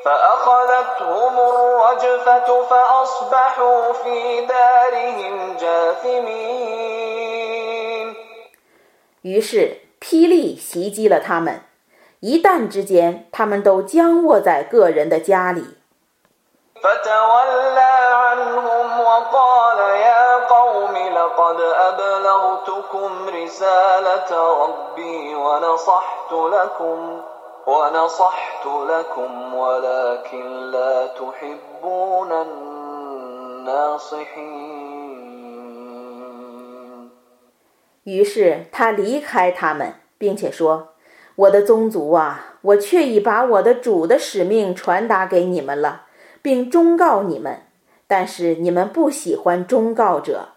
[0.05, 6.89] فأخذتهم الرجفة فأصبحوا في دارهم جاثمين
[9.23, 11.63] 于是霹雳袭击了他们，
[12.21, 15.77] 一旦之间，他们都僵卧在个人的家里。
[16.81, 24.31] فتولى عنهم وقال يا قوم لقد أبلغتكم رسالة
[24.65, 27.23] ربي ونصحت لكم
[27.67, 32.33] ونصحت لكم ولكن لا تحبون
[33.67, 33.99] الناصحين
[38.05, 46.07] 于是他离开他们，并且说：“我的宗族啊，我确已把我的主的使命传达给你们了，
[46.41, 47.67] 并忠告你们，
[48.07, 50.49] 但是你们不喜欢忠告者。”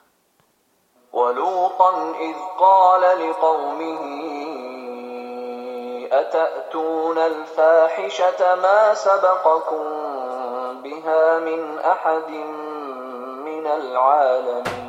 [6.12, 9.84] أتأتون الفاحشة ما سبقكم
[10.84, 12.30] بها من أحد
[13.46, 14.82] من العالمين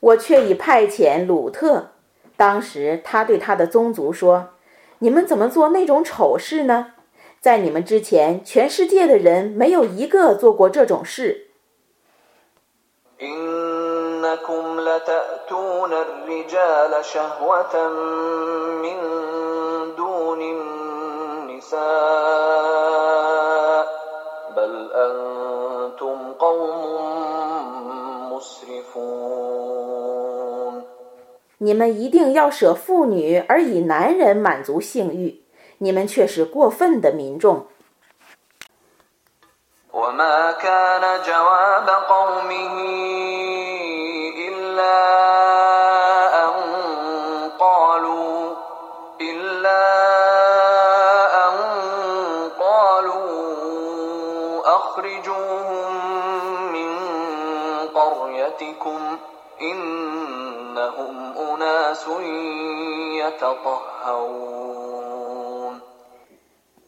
[0.00, 1.86] 我却已派遣鲁特，
[2.36, 6.92] 当时他对他的宗族说：“你们怎么做那种丑事呢？
[7.40, 11.48] 在你们之前，全世界的人没有一个做过这种事。”
[14.18, 17.88] إنكم لتأتون الرجال شهوة
[18.84, 18.98] من
[19.96, 21.84] دون النساء
[24.56, 24.72] بل
[25.06, 26.82] أنتم قوم
[28.32, 29.64] مسرفون
[31.58, 35.40] 你们一定要舍妇女而以男人满足性欲，
[35.78, 37.66] 你们却是过分的民众。
[39.94, 43.57] وما كان جواب قومه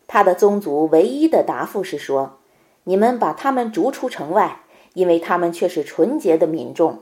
[0.08, 2.38] 他的宗族唯一的答复是说
[2.84, 7.00] ：“你们把他们逐出城外，因为他们却是纯洁的民众。”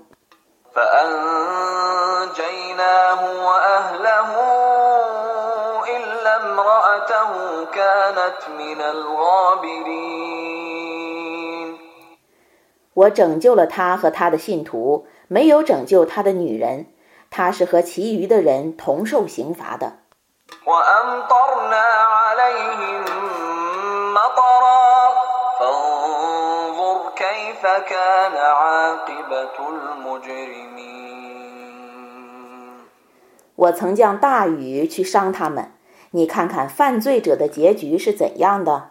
[0.74, 2.10] فأنجيناه
[3.46, 4.30] وأهله
[5.96, 7.30] إلا امرأته
[7.72, 10.24] كانت من الغابرين
[12.94, 16.86] 我拯救了他和他的信徒，没有拯救他的女人，
[17.30, 19.98] 他是和其余的人同受刑罚的。
[20.66, 21.86] وأمطرنا
[22.18, 23.04] عليهم
[24.14, 24.67] مطرا فانظر
[27.58, 30.74] كيف كان عاقبة المجرمين
[33.56, 35.72] 我曾降大雨去伤他们，
[36.12, 38.90] 你看看犯罪者的结局是怎样的。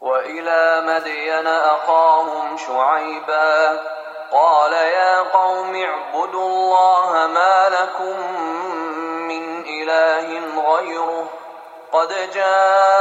[0.00, 3.80] وإلى مدين أخاهم شعيبا
[4.32, 8.16] قال يا قوم اعبدوا الله ما لكم
[9.28, 10.26] من إله
[10.70, 11.24] غيره
[11.92, 13.00] قد جاءتكم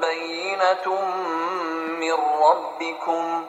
[0.00, 0.86] بينة
[2.05, 3.45] من ربكم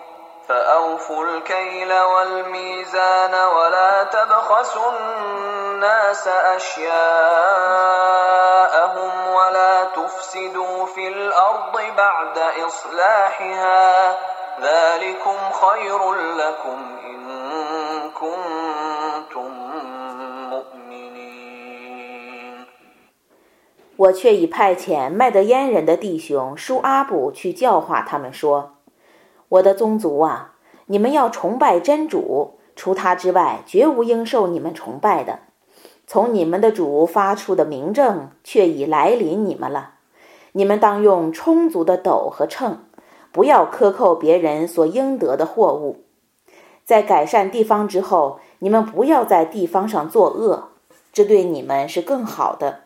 [0.49, 6.87] فأوفوا الكيل والميزان ولا تبخسوا الناس أشياءهم
[9.29, 14.19] ولا تفسدوا في الأرض بعد إصلاحها
[14.61, 18.66] ذلكم خير لكم إن كنتم
[23.97, 28.75] 我却已派遣麦德烟人的弟兄舒阿卜去教化他们说。
[29.49, 30.55] 我的宗族啊，
[30.87, 35.39] 你们要崇拜真主，除他之外，绝无应受你们崇拜的。
[36.07, 39.95] 从你们的主发出的明证，却已来临你们了。
[40.53, 42.85] 你们当用充足的斗和秤，
[43.33, 46.05] 不要克扣别人所应得的货物。
[46.85, 50.69] 在改善地方之后，你们不要在地方上作恶，
[51.13, 52.86] 这对你们是更好的。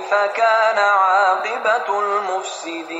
[0.00, 2.96] كيف كان عاقبة المفسدين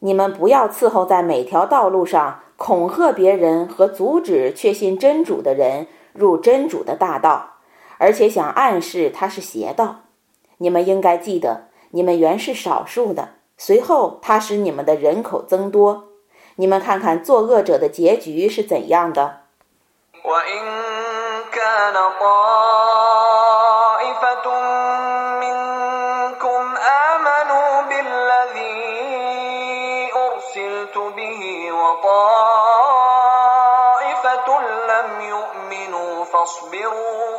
[0.00, 7.54] 你们不要伺候在每条道路上，恐吓别人和阻止确信真主的人入真主的大道，
[7.96, 10.00] 而且想暗示他是邪道。
[10.58, 16.08] 你们应该记得，你们原是少数的，随后他使你们的人口增多。
[16.56, 19.38] 你们看看作恶者的结局是怎样的。
[24.17, 24.47] طائفة
[25.39, 26.61] منكم
[27.13, 28.81] آمنوا بالذي
[30.15, 32.07] أرسلت به وطائفة
[34.89, 37.37] لم يؤمنوا فاصبروا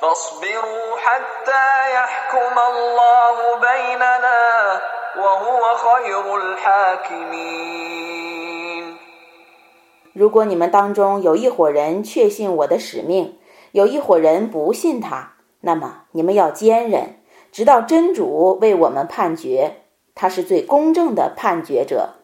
[0.00, 4.80] فاصبروا حتى يحكم الله بيننا
[5.16, 7.70] وهو خير الحاكمين.
[10.12, 13.38] 如果你们当中有一伙人确信我的使命，
[13.72, 17.20] 有一伙人不信他，那么你们要坚忍，
[17.52, 19.82] 直到真主为我们判决，
[20.14, 22.14] 他是最公正的判决者。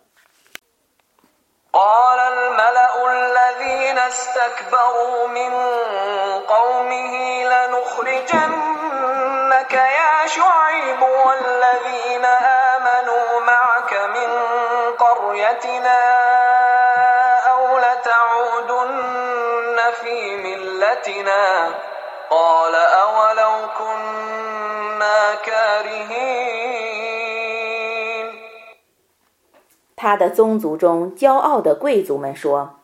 [29.97, 32.81] 他的宗族中骄傲的贵族们说：“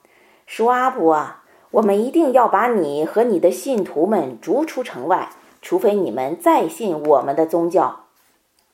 [0.46, 1.42] 舒阿布啊，
[1.72, 5.28] 我们一定要把你和你的信徒们逐出城外，
[5.60, 8.06] 除非你们再信我们的宗教。”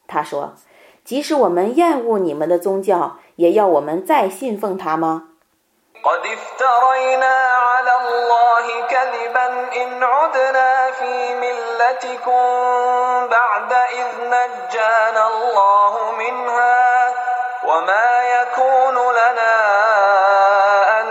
[0.06, 0.54] 他说
[1.04, 5.30] ：“即使我们厌恶你们的宗教，也要我们再信奉他吗？”
[17.64, 19.54] وما يكون لنا
[21.00, 21.06] أن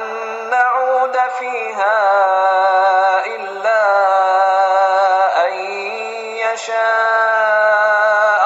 [0.49, 1.97] نعود فيها
[3.25, 3.83] إلا
[5.47, 5.53] أن
[6.43, 6.77] يشاء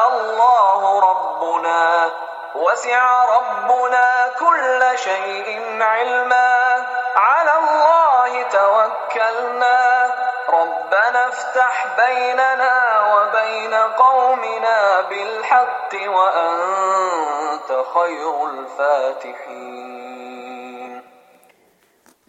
[0.09, 2.09] الله ربنا
[2.55, 6.85] وسع ربنا كل شيء علما
[7.15, 10.11] على الله توكلنا
[10.49, 12.90] ربنا افتح بيننا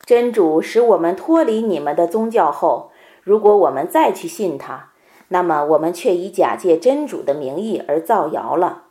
[0.05, 2.91] 真主使我们脱离你们的宗教后，
[3.23, 4.91] 如果我们再去信他，
[5.29, 8.83] 那么我们却以假借真主的名义而造谣了。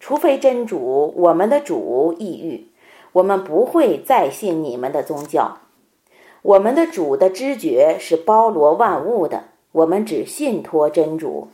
[0.00, 2.68] 除非真主我们的主抑郁，
[3.12, 5.58] 我们不会再信你们的宗教。
[6.42, 11.48] 我们的主的知觉是包罗万物的，我们只信托真主。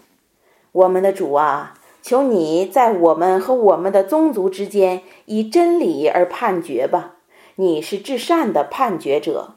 [0.75, 1.75] 我们的主啊！
[2.03, 7.13] 求你在我们和我们的宗族之间以真理而判决吧，
[7.55, 9.55] 你是至善的判决者。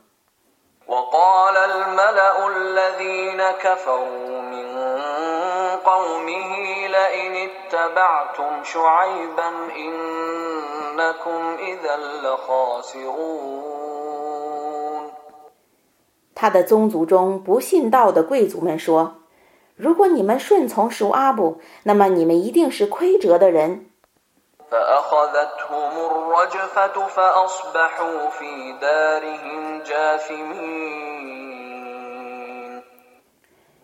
[16.35, 19.15] 他的宗族中不信道的贵族们说。
[19.77, 23.85] 如果你们顺从舒阿布，那么你们一定是亏折的人。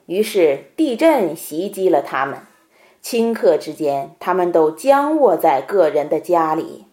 [0.07, 2.47] 于是地震袭击了他们，
[3.03, 6.87] 顷刻之间，他们都僵卧在个人的家里。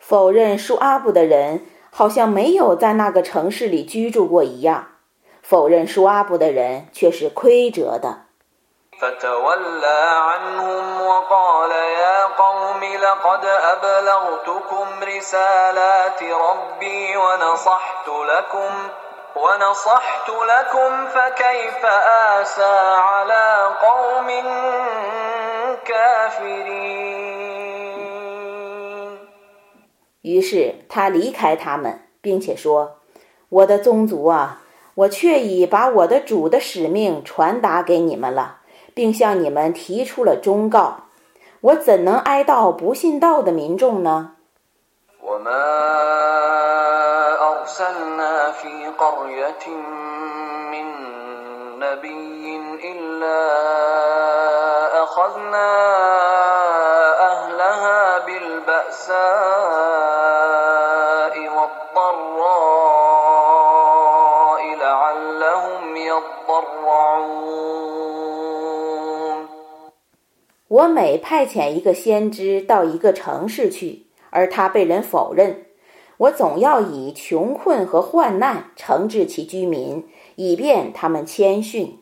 [0.00, 4.88] 否认舒阿布的人，好像没有在那个城市里居住过一样。
[5.40, 8.26] 否认舒阿布的人，却是亏折的。
[30.22, 32.98] 于是他离开他们，并且说
[33.48, 34.60] ：“我的宗族啊，
[34.94, 38.58] 我确已把我的主的使命传达给你们了，
[38.94, 41.04] 并向你们提出了忠告。
[41.62, 44.36] 我怎能哀悼不信道的民众呢？”
[45.22, 46.79] 我们。
[70.68, 75.69] 我每派遣一个先知到一个城市去，而他被人否认。
[76.20, 80.06] 我总要以穷困和患难惩治其居民
[80.36, 81.96] 以便他们谦逊。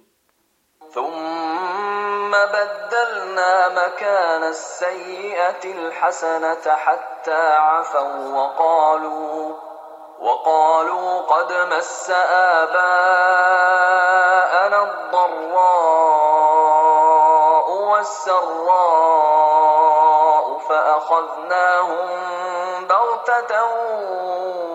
[23.28, 23.52] رحمة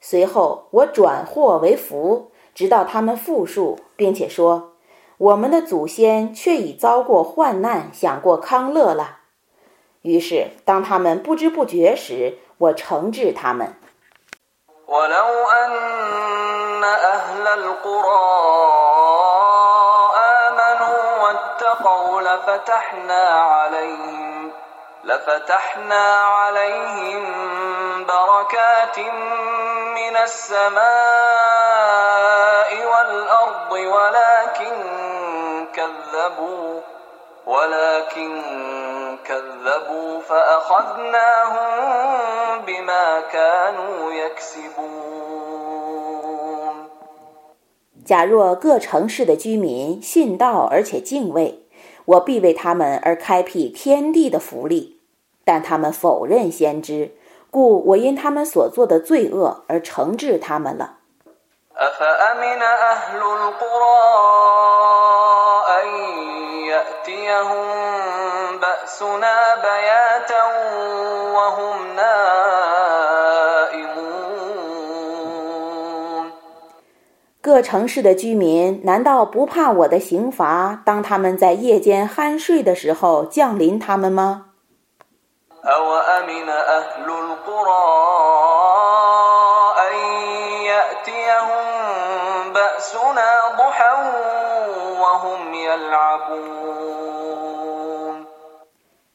[0.00, 9.18] 随后我转祸为福，直到他们复述，并且说：“我们的祖先却已遭过患难，享过康乐了。”
[10.02, 13.74] 于是，当他们不知不觉时，我惩治他们。
[22.60, 24.52] لفتحنا عليهم
[25.04, 27.24] لفتحنا عليهم
[28.04, 28.98] بركات
[29.96, 30.76] من السماء
[32.86, 34.76] والأرض ولكن
[35.74, 36.80] كذبوا
[37.46, 38.42] ولكن
[39.24, 41.66] كذبوا فأخذناهم
[42.66, 45.36] بما كانوا يكسبون
[48.06, 51.59] 假若各城市的居民信道而且敬畏，
[52.05, 54.99] 我必为他们而开辟天地的福利，
[55.43, 57.11] 但他们否认先知，
[57.49, 60.97] 故我因他们所做的罪恶而惩治他们了。
[77.43, 84.45] 各城市的居民难道不怕我的刑罚当他们在夜间酣睡的时候降临他们吗？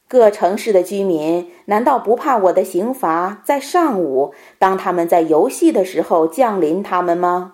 [0.09, 7.53] 各城市的居民难道不怕我的刑罚在上午当他们在游戏的时候降临他们吗？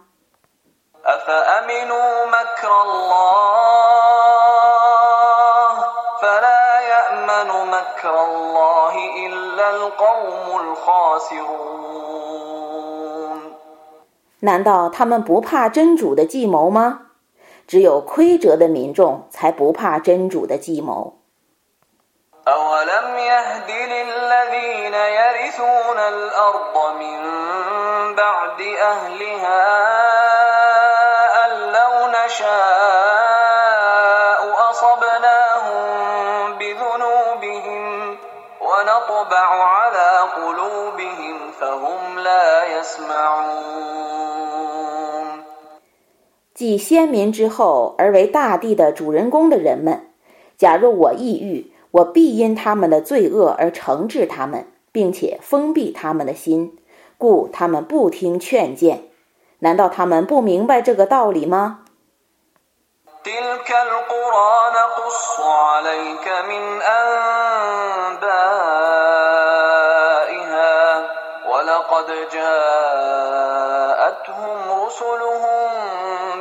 [1.05, 4.09] أفأمنوا مكر الله
[6.23, 8.95] فلا يأمن مكر الله
[9.27, 11.89] إلا القوم الخاسرون
[14.41, 17.01] 难道他们不怕真主的计谋吗？
[17.67, 21.19] 只有亏折的民众才不怕真主的计谋。
[22.49, 27.19] أولم يهد للذين يرثون الأرض من
[28.15, 30.52] بعد أهلها أن لو
[32.23, 33.59] نشاء
[34.71, 35.83] أصبناهم
[36.59, 37.83] بذنوبهم
[38.69, 42.47] ونطبع على قلوبهم فهم لا
[42.79, 43.89] يسمعون
[46.55, 50.09] 继先民之后而为大地的主人公的人们，
[50.57, 56.77] 假若我意欲，我必因他们的罪恶而惩治他们，并且封闭他们的心，
[57.17, 59.05] 故他们不听劝谏。
[59.61, 61.82] 难道他们不明白这个道理吗？
[63.24, 67.24] تلك القرى نقص عليك من أنبائها
[71.46, 73.44] ولقد جاءتهم
[74.86, 75.72] رسلهم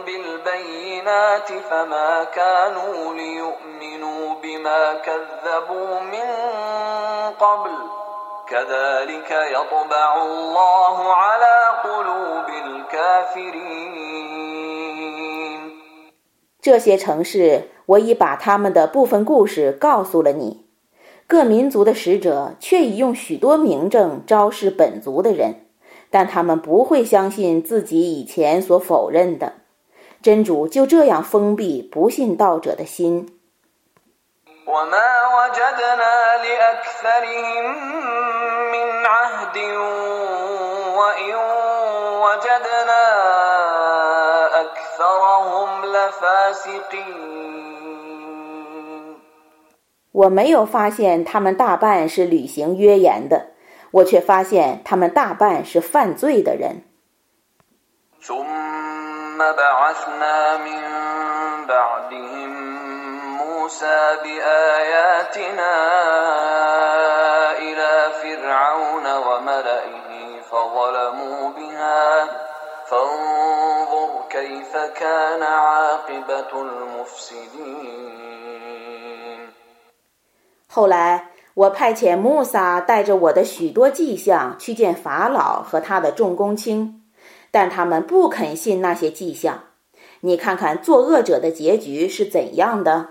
[0.06, 6.30] بالبينات فما كانوا ليؤمنوا بما كذبوا من
[7.40, 7.72] قبل
[8.48, 14.31] كذلك يطبع الله على قلوب الكافرين
[16.62, 20.64] 这些城市，我已把他们的部分故事告诉了你。
[21.26, 25.66] 各民族的使者却已用许多明证昭示本族的人，
[26.08, 29.54] 但他们不会相信自己以前所否认的。
[30.22, 33.40] 真主就这样封闭不信道者的心。
[50.12, 53.52] 我没有发现他们大半是履行约言的，
[53.90, 56.82] 我却发现他们大半是犯罪的人。
[74.41, 78.07] فانظر كيف كان عاقبة المفسدين
[80.69, 87.01] 后来，我派遣穆萨带着我的许多迹象去见法老和他的众公卿，
[87.51, 89.63] 但他们不肯信那些迹象。
[90.21, 93.09] 你看看作恶者的结局是怎样的？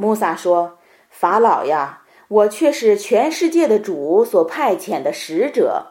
[0.00, 0.78] 穆萨说
[1.12, 5.88] ：“法老呀，我却是全世界的主所派遣的使者。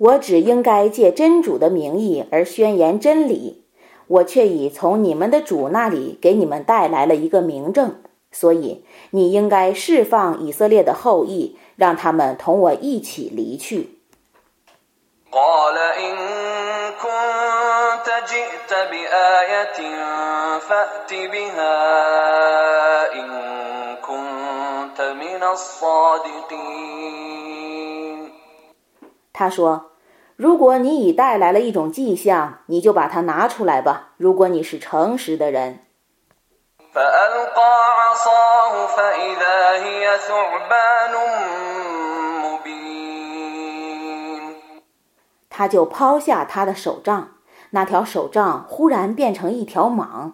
[0.00, 3.66] 我只应该借真主的名义而宣言真理，
[4.06, 8.00] 我却已从你们的主那里给你们带来了一个明证，
[8.32, 13.98] 所以你应该释放以色列的后裔，让他们同我一起离去。
[29.34, 29.89] 他说。
[30.40, 34.12] 如果你已带来了一种迹象，你就把它拿出来吧。
[34.16, 35.80] 如果你是诚实的人，
[45.50, 47.32] 他就抛下他的手杖，
[47.72, 50.32] 那条手杖忽然变成一条蟒。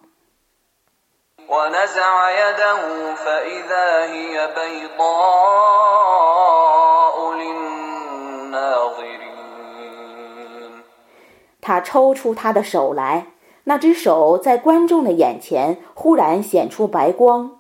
[11.67, 13.27] 他抽出他的手来，
[13.65, 17.59] 那只手在观众的眼前忽然显出白光。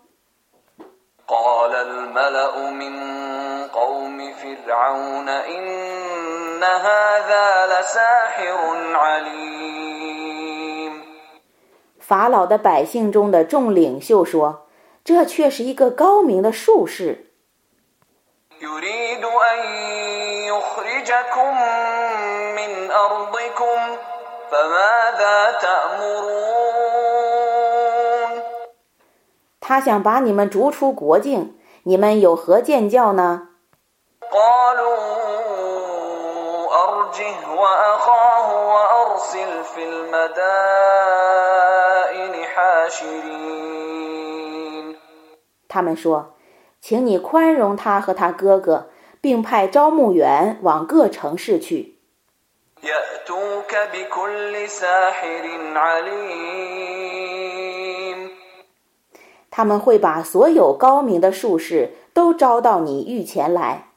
[11.99, 14.69] 法老的百姓中的众领袖说
[15.03, 17.33] ：“这却是一个高明的术士。”
[29.61, 33.49] 他想把你们逐出国境，你们有何见教呢？
[45.69, 46.35] 他们说
[46.81, 48.89] ：“请你宽容他和他哥哥，
[49.21, 51.96] 并派招募员往各城市去。”
[59.51, 63.89] 他们会把所有高明的术士都招到你御前来。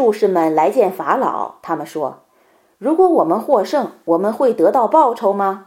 [0.00, 2.24] 术士们来见法老，他们说
[2.80, 5.66] ：“如果我们获胜，我们会得到报酬吗？”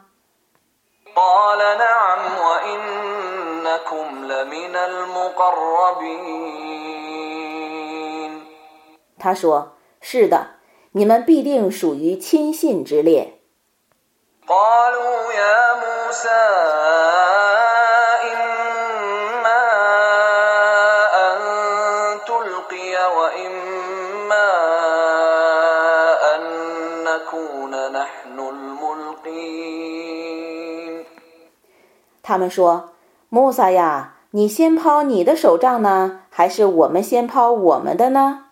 [9.20, 10.48] 他说：“是的，
[10.94, 13.38] 你们必定属于亲信之列。”
[32.24, 32.94] 他们说
[33.28, 38.46] ：“穆萨呀，你先抛你的手杖呢，还是我们先抛我们的呢？”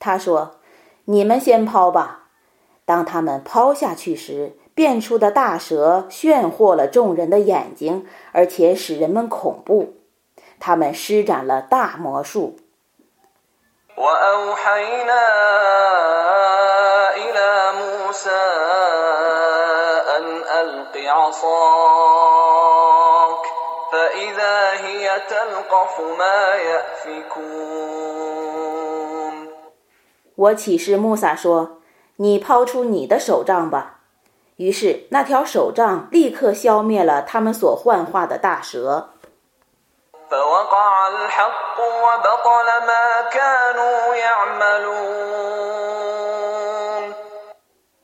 [0.00, 0.56] 他说
[1.10, 2.26] ：“你们先抛吧。”
[2.84, 9.94] 当他们抛下去时，变出的大蛇炫惑了众人的眼睛，而且使人们恐怖。
[10.60, 12.56] 他们施展了大魔术。
[30.38, 31.78] 我启示穆萨说。
[32.20, 34.00] 你抛出你的手杖吧。
[34.56, 39.10] 于是那条手杖立刻消灭了他们所幻化的大蛇。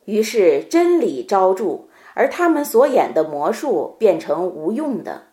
[0.05, 5.24] 于是真理昭著，而他们所演的魔术变成无用的。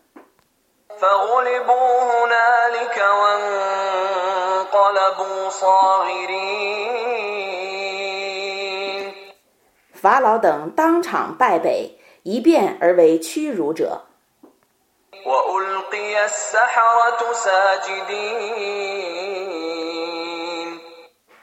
[9.94, 14.02] 法老等当场败北，一变而为屈辱者。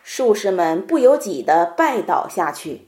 [0.03, 2.87] 术士们不由己地拜倒下去。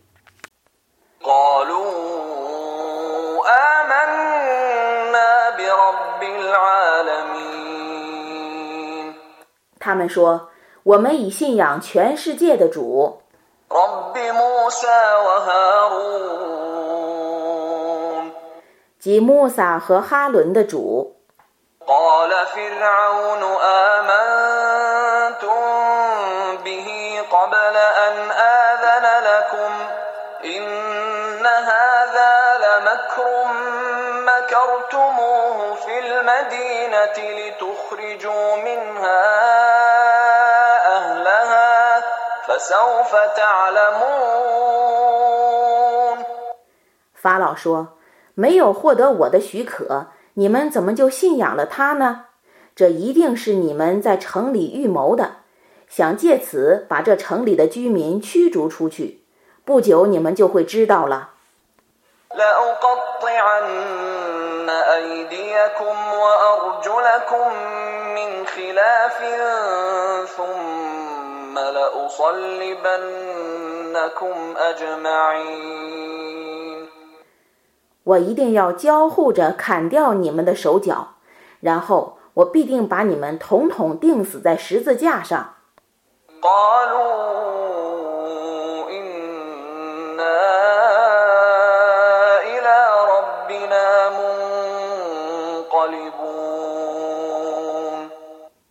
[9.82, 10.50] 他们说
[10.84, 13.22] ：“我们已信仰全世界的主。”
[19.00, 21.16] 即穆萨和哈伦的主。
[47.14, 47.98] 法老说
[48.34, 52.26] ：“没有获得我的许可，你们怎么就信仰了他呢？
[52.76, 55.38] 这一定是你们在城里预谋的，
[55.88, 59.24] 想借此把这城里的居民驱逐出去。
[59.66, 61.30] 不久，你们就会知道了。”
[78.04, 81.16] 我一定要交互着砍掉你们的手脚，
[81.60, 85.56] 然后我必定把你们统统钉死在十字架上。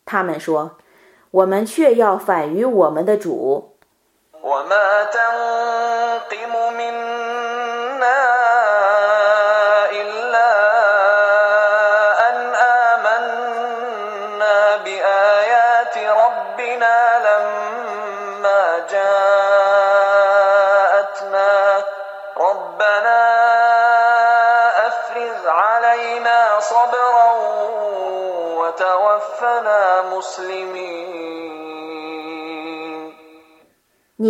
[0.05, 0.73] 他们说
[1.31, 3.77] ：“我们却要反于我们的主。”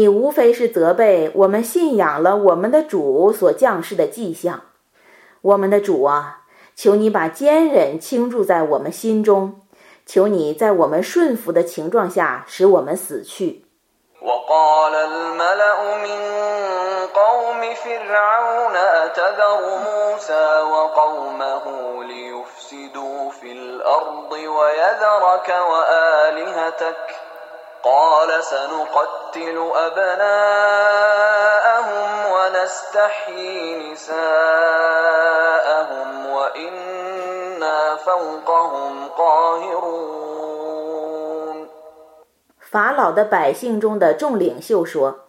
[0.00, 4.62] 你无非是责备我们信仰了我们的主所降世的迹象，
[5.42, 6.44] 我们的主啊，
[6.74, 9.60] 求你把坚忍倾注在我们心中，
[10.06, 13.66] 求你在我们顺服的情状下使我们死去。
[42.60, 45.20] 法老的百姓中的众领袖说：“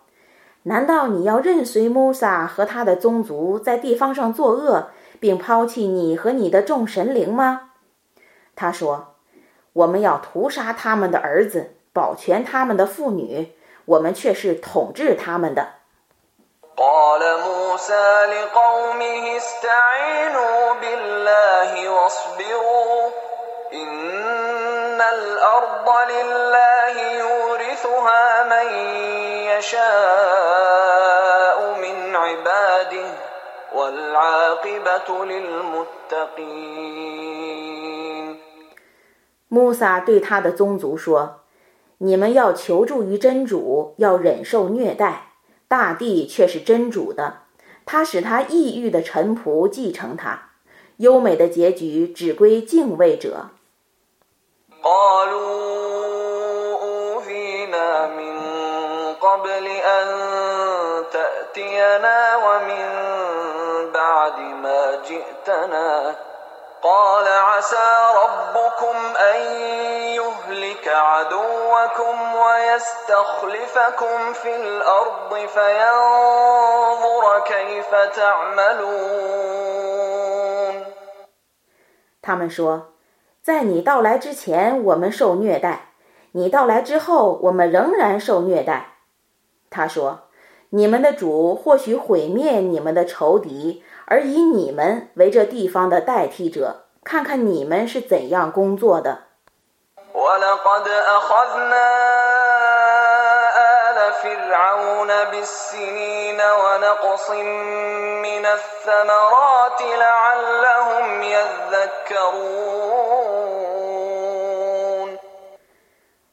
[0.64, 7.72] 难道你要任随穆萨和他的宗族在地方上作恶，并抛弃你和你的众神灵吗？”
[8.56, 9.16] 他说
[9.74, 13.54] ：“我们要屠杀他们的儿子。”保全他们的妇女，
[13.86, 15.74] 我们却是统治他们的。
[39.48, 41.41] 穆萨对他的宗族说。
[42.04, 45.34] 你们要求助于真主，要忍受虐待，
[45.68, 47.44] 大地却是真主的，
[47.86, 50.50] 他使他抑郁的臣仆继承他，
[50.98, 53.50] 优美的结局只归敬畏者。
[82.20, 82.94] 他们说，
[83.44, 85.90] 在你到来之前，我们受虐待；
[86.32, 88.98] 你到来之后，我们仍然受虐待。
[89.70, 90.22] 他说
[90.74, 99.20] ：“你们的主或许毁灭你们的仇敌，而以你们为这地方的代替者，看看你们是怎样工作的。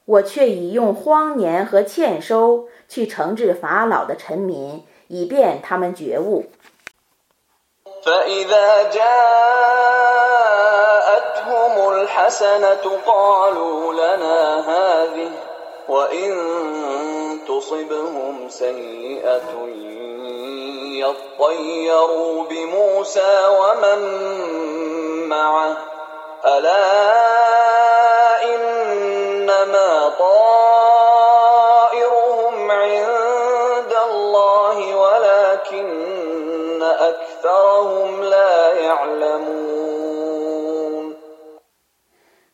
[0.05, 6.47] 我却已用荒年和欠收去惩治法老的臣民，以便他们觉悟。
[8.03, 9.19] فإذا جاءتهم
[11.93, 15.31] الحسنة قالوا لنا هذه
[15.89, 16.35] وإن
[17.49, 19.69] تصبهم سيئة
[20.99, 24.01] يطيروا بموسى ومن
[25.29, 25.77] معه.
[26.47, 27.19] ألا
[28.55, 31.39] إنما طائرهم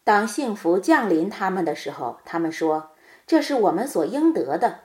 [0.04, 2.90] 当幸福降临他们的时候，他们说
[3.26, 4.80] ：“这是我们所应得的。”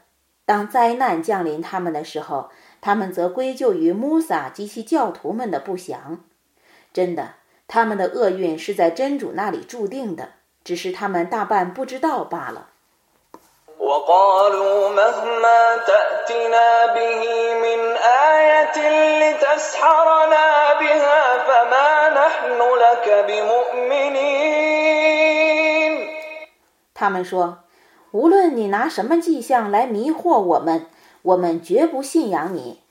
[0.48, 2.50] 当灾难降临他们的时候，
[2.80, 6.22] 他们则归咎于穆萨及其教徒们的不祥。
[6.94, 7.36] 真的，
[7.68, 10.30] 他们的厄运是在真主那里注定的，
[10.64, 12.69] 只是他们大半不知道罢了。
[26.94, 27.60] 他们说
[28.12, 30.86] ：“无论你拿什么迹象来迷惑我们，
[31.22, 32.82] 我们绝不信仰你。”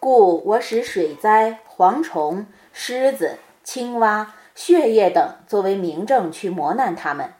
[0.00, 7.32] 故我使水灾、蝗虫、狮子、青蛙、血液等作为明证去磨难他们，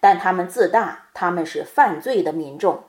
[0.00, 2.82] 但他们自大，他们是犯罪的民众。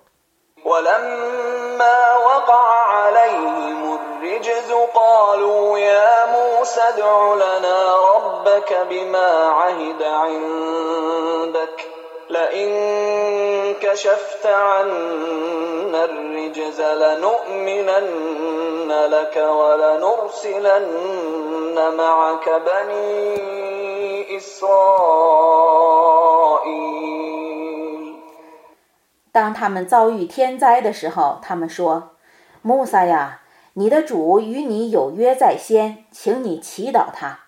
[0.65, 11.85] ولما وقع عليهم الرجز قالوا يا موسى ادع لنا ربك بما عهد عندك.
[12.29, 12.69] لئن
[13.81, 18.11] كشفت عنا الرجز لنؤمنن
[19.09, 20.89] لك ولنرسلن
[21.97, 25.79] معك بني إسرائيل.
[29.31, 32.11] 当他们遭遇天灾的时候，他们说
[32.61, 33.41] ：“穆萨呀，
[33.73, 37.39] 你的主与你有约在先，请你祈祷他。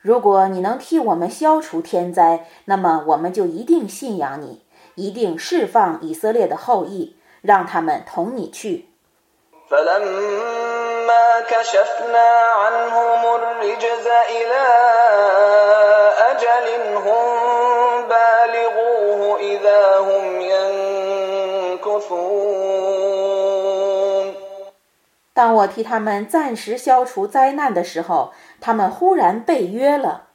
[0.00, 4.62] 如果你能替我们消除天灾，那么我们就一定信仰你。”
[4.96, 8.88] 一定释放以色列的后裔，让他们同你去。
[25.32, 30.28] 当我替他们暂时消除灾难的时候，他们忽然被约了。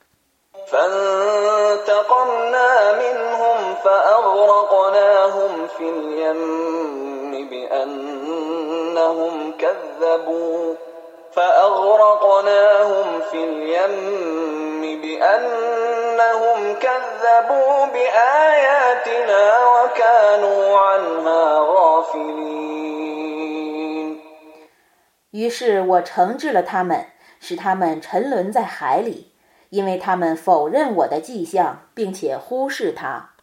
[25.31, 27.05] 于是我惩治了他们，
[27.39, 29.35] 使他们沉沦在海里。
[29.69, 33.33] 因为他们否认我的迹象，并且忽视它。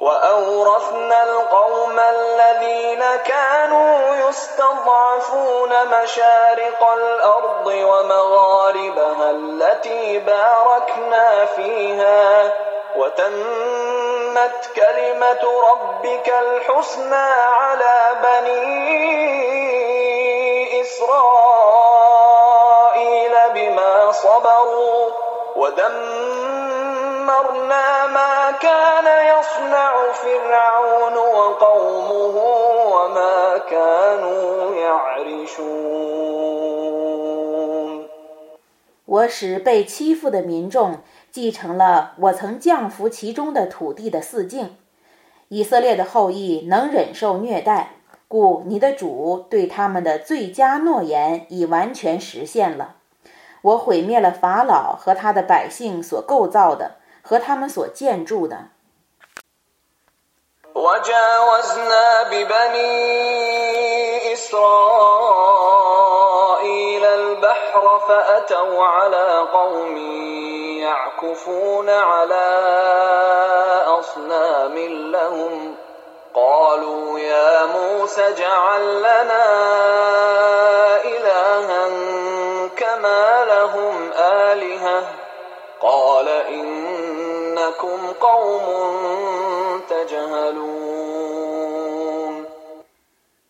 [0.00, 12.52] وأورثنا القوم الذين كانوا يستضعفون مشارق الأرض ومغاربها التي باركنا فيها.
[12.96, 18.68] وتمت كلمة ربك الحسنى على بني
[20.80, 21.14] إسرائيل
[23.54, 25.10] بما صبروا.
[25.56, 26.37] ودمت
[39.04, 41.00] 我使被欺负的民众
[41.30, 44.76] 继承了我曾降服其中的土地的四境。
[45.48, 47.96] 以色列的后裔能忍受虐待，
[48.26, 52.94] 故你的主对他们的最佳诺言已完全实现了。
[53.60, 56.92] 我毁灭了法老和他的百姓所构造的。
[57.27, 58.69] 和他们所建筑的。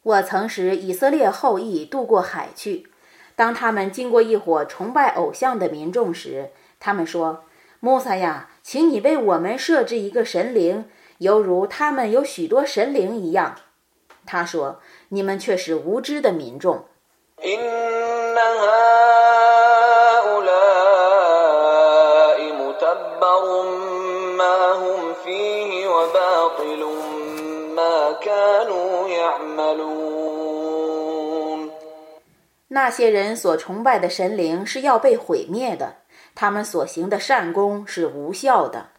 [0.03, 2.89] 我曾使以色列后裔渡过海去。
[3.37, 6.51] 当他们经过一伙崇拜偶像的民众时，
[6.81, 7.45] 他们说
[7.81, 13.57] ：“穆萨呀，请你为我们设置一个神灵，犹如他们有许多神灵一样。”
[14.27, 14.81] 他说
[15.11, 16.87] ：“你们却是无知的民众。”
[32.71, 35.97] 那些人所崇拜的神灵是要被毁灭的，
[36.35, 38.91] 他们所行的善功是无效的。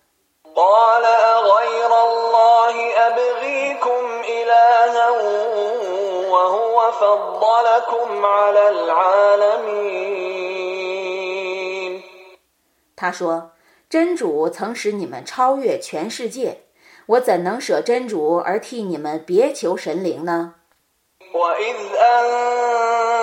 [12.95, 13.51] 他说
[13.87, 16.63] ：“真主曾使你们超越全世界，
[17.05, 20.55] 我怎能舍真主而替你们别求神灵呢？”
[21.33, 21.75] وإذ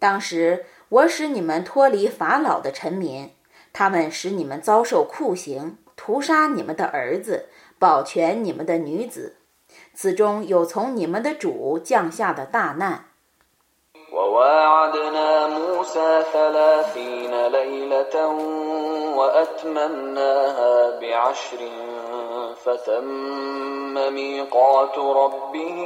[0.00, 3.30] 当时，我使你们脱离法老的臣民，
[3.72, 7.48] 他们使你们遭受酷刑，屠杀你们的儿子，
[7.80, 9.38] 保全你们的女子，
[9.92, 13.07] 此中有从你们的主降下的大难。
[14.18, 18.26] وواعدنا موسى ثلاثين ليلة
[19.16, 21.58] وأتممناها بعشر
[22.64, 25.78] فتم ميقات ربه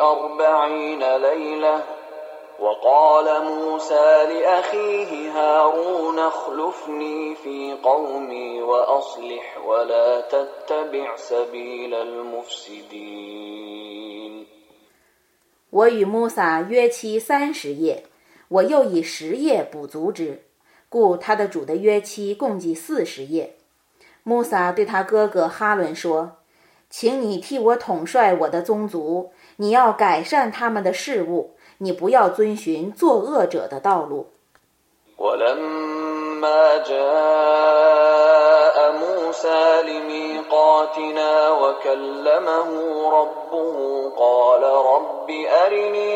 [0.00, 1.82] أربعين ليلة
[2.58, 13.46] وقال موسى لأخيه هارون اخلفني في قومي وأصلح ولا تتبع سبيل المفسدين
[15.76, 18.04] 我与穆萨约期三十夜，
[18.48, 20.40] 我又以十夜补足之，
[20.88, 23.56] 故他的主的约期共计四十夜。
[24.22, 26.38] 穆萨对他哥哥哈伦说
[26.88, 34.28] ：“请你替我统帅我的宗族，你要改善他们的事务，你不要遵循作恶者的道路。”
[39.46, 42.70] موسى لميقاتنا وكلمه
[43.10, 45.30] ربه قال رب
[45.66, 46.14] أرني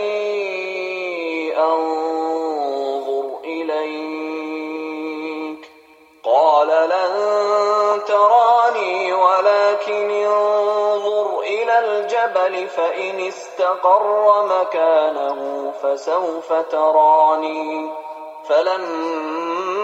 [1.59, 4.91] أنظر إليك
[6.25, 7.15] قال لن
[8.05, 17.91] تراني ولكن انظر إلى الجبل فإن استقر مكانه فسوف تراني
[18.49, 19.83] فلما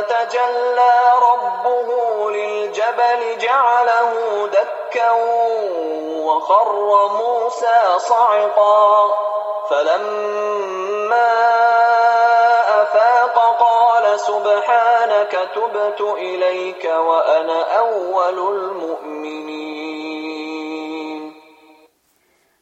[0.00, 0.94] تجلى
[1.32, 2.17] ربه
[14.17, 19.63] سبحانك تبت إليك وأنا أول المؤمنين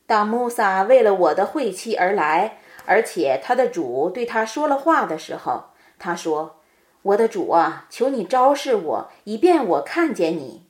[0.07, 5.65] 当穆萨为了我的会期而来，而且他的主对他说了话的时候，
[5.99, 6.54] 他说：“
[7.06, 10.64] ：“我的主啊，求你昭示我，以便我看见你。”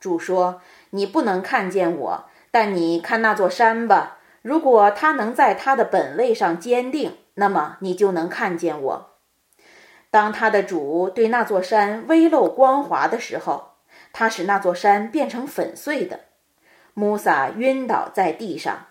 [0.00, 0.60] 主说
[0.90, 4.18] ：“你不能看见我，但你看那座山吧。
[4.42, 9.10] 如果它能在它的本位上坚定，那么你就能看见我。”
[10.10, 13.72] 当他的主对那座山微露光华的时候，
[14.12, 16.20] 他使那座山变成粉碎的。
[16.94, 18.86] 穆萨晕倒在地上。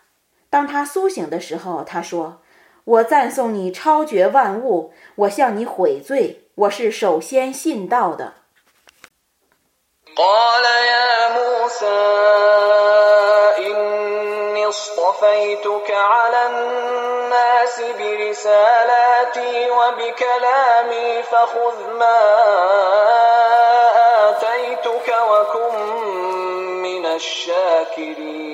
[0.50, 2.42] 当他苏醒的时候，他说
[2.86, 8.35] ：“我赞颂你超绝万物，我向你悔罪，我是首先信道的。”
[10.17, 12.01] قال يا موسى
[13.59, 14.13] إني
[14.63, 22.21] إني اصطفيتك على الناس برسالاتي وبكلامي فخذ ما
[24.31, 25.79] آتيتك وكن
[26.83, 28.53] من الشاكرين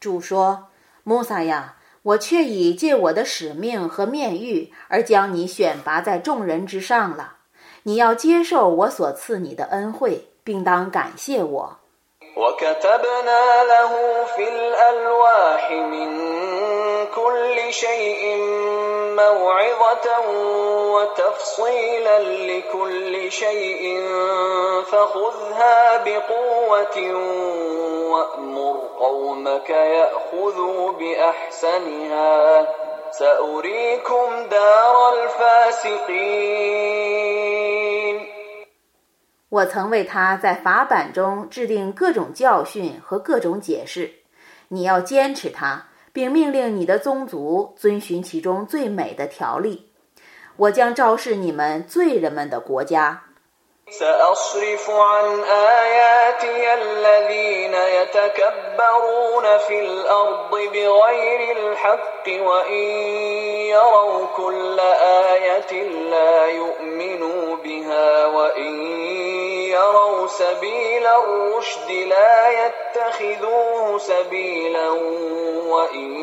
[0.00, 0.68] 主说：“
[1.04, 1.76] 穆萨呀，
[2.09, 7.37] 我却已借我的使命和面誉而将你选拔在众人之上了。
[7.83, 11.78] 你要接受我所赐你的恩惠，并当感谢我。”
[12.39, 16.09] وكتبنا له في الألواح من
[17.07, 18.37] كل شيء
[19.15, 20.29] موعظة
[20.95, 24.03] وتفصيلا لكل شيء
[24.91, 26.97] فخذها بقوة
[28.11, 32.67] وأمر قومك يأخذوا بأحسنها.
[33.11, 36.39] سأريكم دار الفاسقين.
[39.49, 44.11] 我曾为他在法版中制定各种教训和各种解释，
[44.67, 49.89] 你要坚持它，并命令你的宗族遵循其中最美的条例。
[50.55, 53.23] 我将昭示你们罪人们的国家。
[53.89, 62.83] سأصرف عن آياتي الذين يتكبرون في الأرض بغير الحق وإن
[63.73, 68.81] يروا كل آية لا يؤمنوا بها وإن
[69.69, 74.89] يروا سبيل الرشد لا يتخذوه سبيلا
[75.67, 76.15] وإن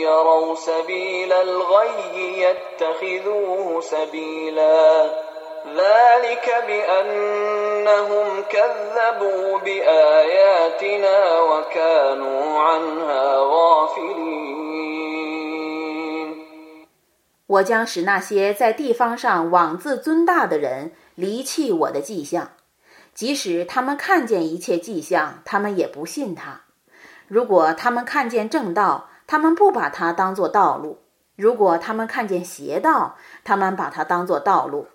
[0.00, 5.10] يروا سبيل الغي يتخذوه سبيلا
[17.46, 22.50] 我将使那些在地方上妄自尊大的人离弃我的迹象，
[23.14, 26.60] 即使他们看见一切迹象，他们也不信他。
[27.26, 30.98] 如果他们看见正道，他们不把它当作道路；
[31.36, 34.88] 如果他们看见邪道，他们把它当作道路。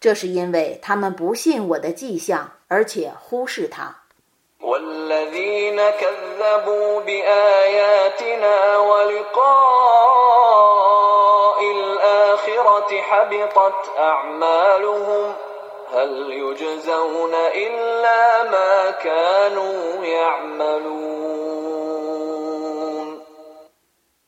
[0.00, 3.96] 这是因为他们不信我的迹象，而且忽视他。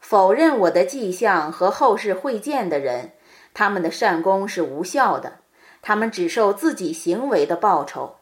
[0.01, 3.13] 否认我的迹象和后世会见的人，
[3.55, 5.40] 他们的善功是无效的，
[5.82, 8.16] 他们只受自己行为的报酬。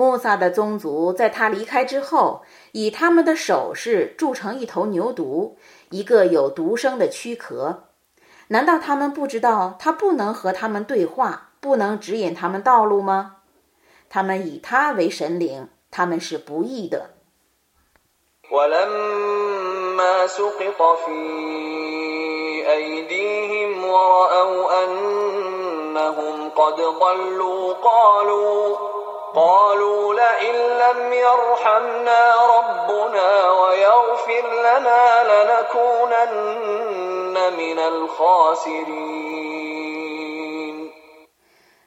[0.00, 2.40] 穆萨的宗族在他离开之后，
[2.72, 5.56] 以他们的首饰铸成一头牛犊，
[5.90, 7.84] 一个有独生的躯壳。
[8.48, 13.36] 难道他们不知道他不能和他们对话，不能指引他们道路吗？
[14.08, 17.10] 他们以他为神灵，他们是不义的。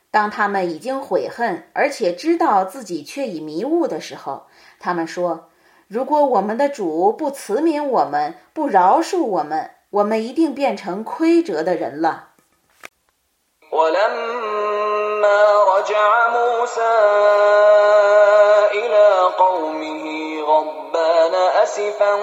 [0.09, 4.45] 当他们已经悔恨，而且知道自己却已迷误的时候，
[4.79, 5.49] 他们说
[5.89, 12.29] ：“如果我们的主不慈悯我们，不饶恕我们，我们一定变成亏折的人了。”
[15.23, 16.93] لما رجع موسى
[18.71, 20.05] إلى قومه
[20.41, 22.13] غضبان أسفا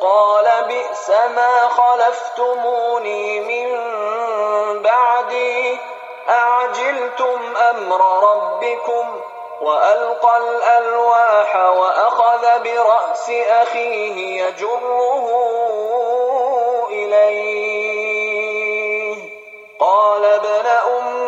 [0.00, 3.68] قال بئس ما خلفتموني من
[4.82, 5.78] بعدي
[6.28, 8.00] أعجلتم أمر
[8.32, 9.20] ربكم
[9.60, 15.28] وألقى الألواح وأخذ برأس أخيه يجره
[16.90, 17.74] إليه
[19.80, 21.23] قال ابن أم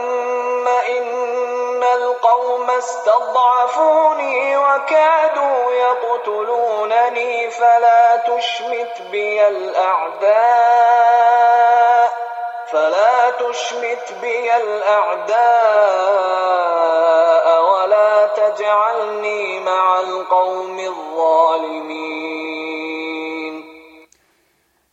[2.77, 10.37] واستضعفوني وكادوا يقتلونني فلا تشمت بي الأعداء
[12.73, 15.37] فلا تشمت بي الأعداء
[17.73, 22.17] ولا تجعلني مع القوم الظالمين.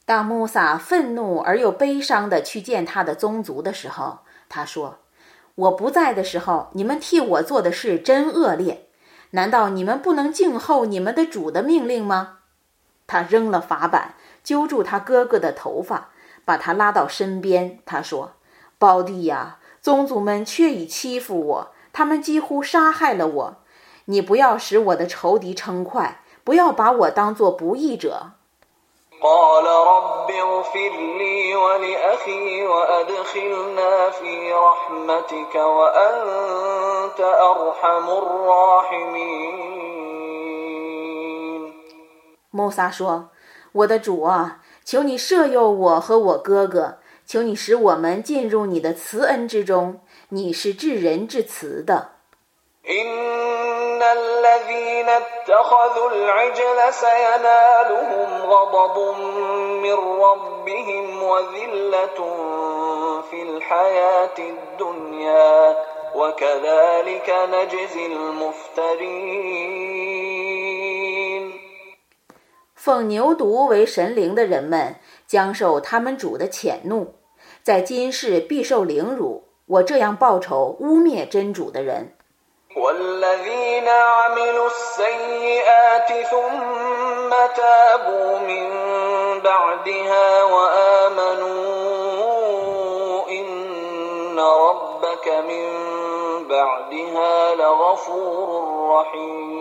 [0.06, 4.20] 当穆萨愤怒而又悲伤地去见他的宗族的时候，
[4.50, 4.96] 他说
[5.56, 8.88] ：“我不在的时候，你们替我做的事真恶劣。
[9.32, 12.40] 难道你们不能静候你们的主的命令吗？”
[13.08, 16.10] 他扔了法板，揪住他哥哥的头发，
[16.46, 17.80] 把他拉到身边。
[17.86, 18.34] 他说
[18.80, 23.58] ：“胞弟呀，宗族们却已欺负我，他们几乎杀害了我。
[24.06, 28.32] 你不要使我的仇敌称快，不要把我当作不义者。”
[29.23, 39.69] قال رب اغفر لي ولأخي وأدخلنا في رحمتك وأنت أرحم الراحمين
[42.51, 50.01] 穆萨说：“我的主啊，求你赦宥我和我哥哥，求你使我们进入你的慈恩之中。
[50.31, 52.12] 你是至仁至慈的。””
[52.89, 58.97] إن الذين اتخذوا العجل سينالهم غضب
[59.85, 62.19] من ربهم وذلة
[63.31, 65.77] في الحياة الدنيا
[66.15, 69.59] وكذلك نجزي المفترين
[72.75, 74.97] 奉牛犊为神灵的人们
[75.27, 77.09] 将受他们主的谴怒，
[77.63, 79.45] 在今世必受凌辱。
[79.67, 82.15] 我这样报仇污蔑真主的人。
[82.77, 88.67] والذين عملوا السيئات ثم تابوا من
[89.41, 91.59] بعدها وآمنوا
[93.31, 95.67] إن ربك من
[96.49, 98.49] بعدها لغفور
[98.95, 99.59] رحيم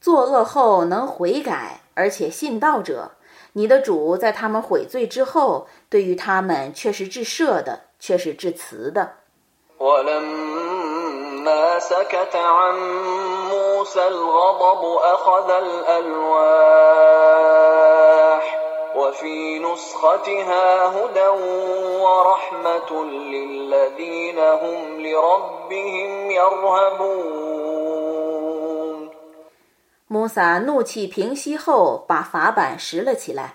[0.00, 3.12] 作恶后能悔改而且信道者，
[3.52, 9.16] 你的主在他们悔罪之后，对于他们却是至赦的，却是至慈的。
[9.84, 12.74] ولما سكت عن
[13.50, 17.00] موسى الغضب أخذ الألواح
[18.96, 21.28] وفي نسختها هدى
[22.04, 27.60] ورحمة للذين هم لربهم يرهبون
[30.12, 33.54] 穆萨怒气平息后，把法版拾了起来。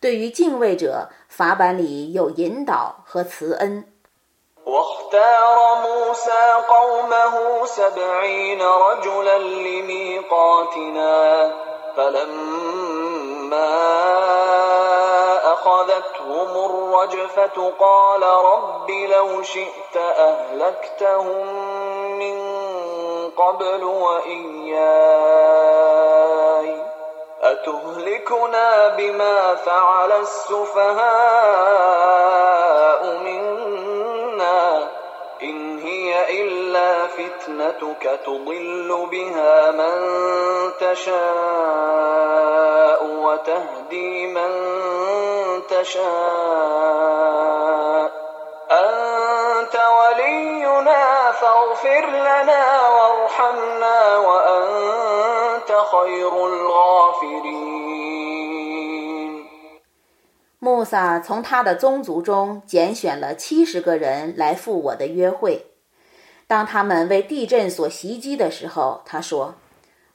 [0.00, 3.84] 对于敬畏者，法版里有引导和慈恩。
[4.67, 11.15] واختار موسى قومه سبعين رجلا لميقاتنا
[11.95, 13.77] فلما
[15.53, 21.47] أخذتهم الرجفة قال رب لو شئت أهلكتهم
[22.19, 22.37] من
[23.37, 24.87] قبل وإياي
[27.41, 31.07] أتهلكنا بما فعل السفهاء
[33.23, 33.36] منا
[36.76, 39.96] إلا فتنتك تضل بها من
[40.80, 41.20] تشاء
[43.04, 44.52] وتهدي من
[45.70, 46.02] تشاء
[48.70, 57.82] أنت ولينا فاغفر لنا وارحمنا وأنت خير الغافرين
[60.58, 65.72] 穆萨从他的宗族中拣选了七十个人来赴我的约会。
[66.47, 69.55] 当他们为地震所袭击的时候，他说：“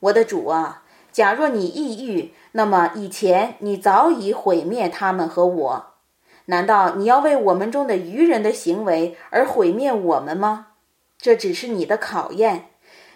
[0.01, 0.83] 我的主啊，
[1.13, 5.87] 假若你抑郁，那么以前你早已毁灭他们和我。
[6.47, 10.69] 难道你要为我们中的愚人的行为而毁灭我们吗？
[11.19, 12.71] 这只是你的考验，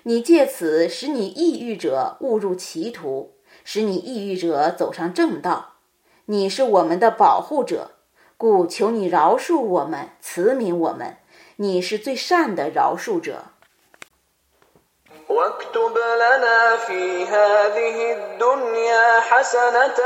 [0.05, 3.33] 你借此使你抑郁者误入歧途，
[3.65, 5.73] 使你抑郁者走上正道。”
[6.29, 7.93] 你是我们的保护者，
[8.37, 11.19] 故求你饶恕我们，慈悯我们。
[11.58, 13.52] 你是最善的饶恕者。
[15.32, 20.00] واكتب لنا في هذه الدنيا حسنة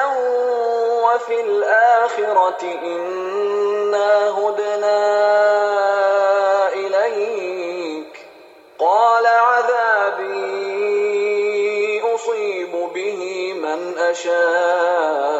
[1.03, 4.99] وفي الآخرة إنا هدنا
[6.73, 8.14] إليك
[8.80, 10.36] قال عذابي
[12.15, 15.36] أصيب به من أشاء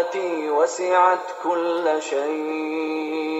[0.00, 3.36] ورحمتي وسعت كل شيء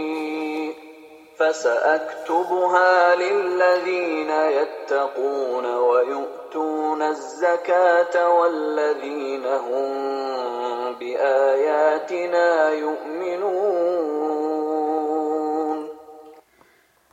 [1.39, 13.87] فسأكتبها للذين يتقون ويؤتون الزكاة والذين هم بآياتنا يؤمنون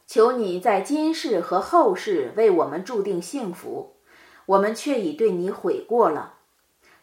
[0.05, 3.93] 求你在今世和后世为我们注定幸福，
[4.45, 6.33] 我们却已对你悔过了。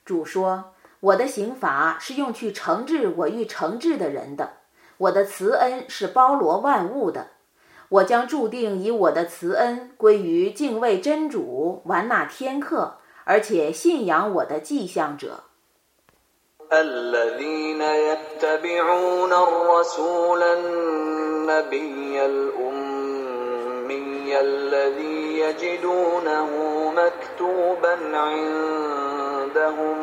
[0.05, 4.55] 主说：“ 我的刑罚是用去惩治我欲惩治的人的。”
[5.01, 7.29] 我的慈恩是包罗万物的，
[7.89, 15.45] 我将注定以我的慈恩归于敬畏真主、玩纳天课 而且信仰我的迹象者。
[16.71, 23.91] الذين يتبعون الرسول النبي الأمي
[24.41, 26.49] الذي يجدونه
[26.93, 29.99] مكتوبا عندهم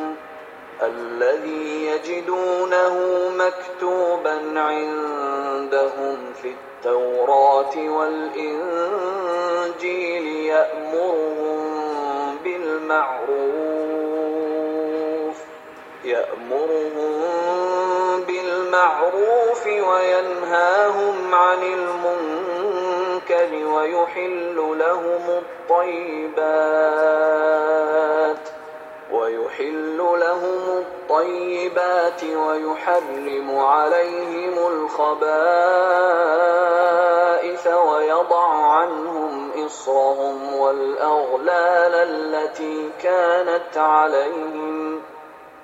[0.83, 2.97] الذي يجدونه
[3.39, 8.97] مكتوبا عندهم في التوراة والإنجيل
[10.27, 11.73] يأمرهم
[12.45, 13.83] بالمعروف
[16.05, 17.13] يأمرهم
[18.27, 22.07] بالمعروف وينهاهم عن المنكر
[23.67, 27.03] ويحل لهم الطيبات.
[29.13, 35.27] ويحل لهم الطيبات ويحرم عليهم الخبائث
[37.67, 45.03] ويضع عنهم إصرهم والأغلال التي كانت عليهم.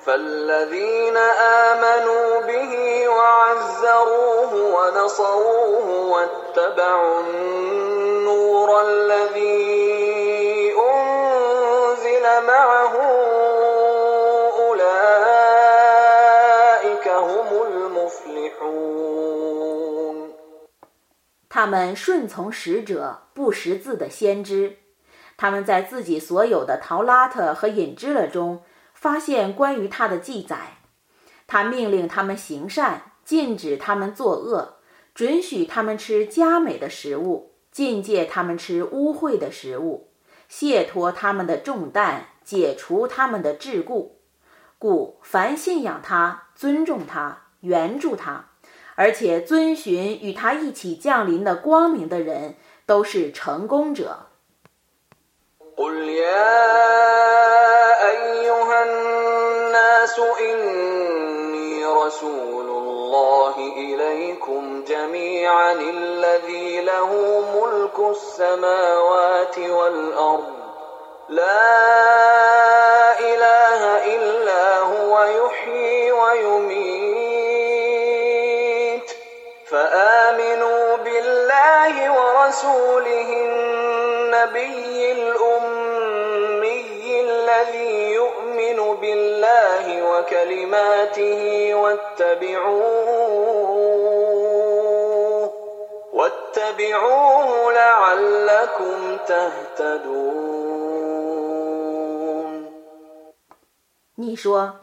[0.08, 12.87] فالذين آمنوا به وعزروه ونصروه واتبعوا النور الذي أنزل معه
[21.58, 24.76] 他们顺从使者不识字的先知，
[25.36, 28.62] 他们在自己所有的陶拉特和隐支勒中
[28.94, 30.78] 发现关于他的记载。
[31.48, 34.76] 他命令他们行善，禁止他们作恶，
[35.12, 40.12] 准许他们吃佳美的食物，禁戒他们吃污秽的食物，
[40.48, 44.12] 卸脱他们的重担，解除他们的桎梏。
[44.78, 48.47] 故凡信仰他、尊重他、援助他，
[48.98, 54.26] 而且遵循与他一起降临的光明的人，都是成功者。
[79.67, 86.81] فآمنوا بالله ورسوله النبي الأمي
[87.21, 91.41] الذي يؤمن بالله وكلماته
[91.75, 93.13] واتبعوه
[96.13, 100.53] واتبعوه لعلكم تهتدون
[104.15, 104.73] 你说：“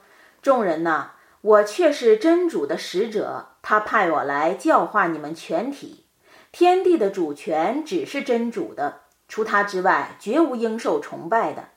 [0.42, 6.05] 众人呐，我却是真主的使者， 他派我来教化你们全体。
[6.51, 11.69] 天地的主权只是真主的，除他之外，绝无应受崇拜的。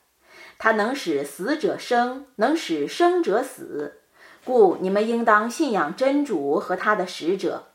[0.59, 4.01] 他能使死者生，能使生者死。
[4.45, 7.69] 故你们应当信仰真主和他的使者。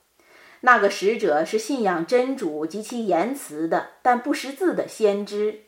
[0.60, 5.62] 那个使者是信仰真主及其言辞的，但不识字的先知。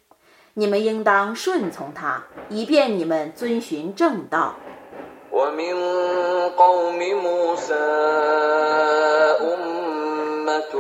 [0.55, 4.55] 你们应当顺从他，以便你们遵循正道。”
[5.36, 5.76] ومن
[6.58, 7.88] قوم موسى
[9.42, 10.74] أمة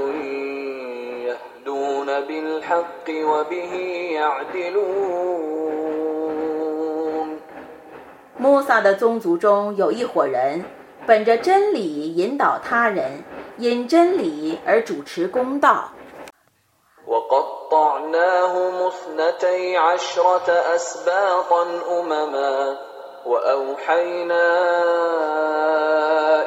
[1.27, 3.73] يهدون بالحق وبه
[4.13, 5.51] يعدلون
[8.37, 10.65] 穆萨的宗族中有一伙人，
[11.05, 13.23] 本着真理引导他人，
[13.57, 15.91] 因真理而主持公道。
[17.05, 22.77] وقطعناهم اثنتي عشرة أسباطا أمما
[23.26, 24.48] وأوحينا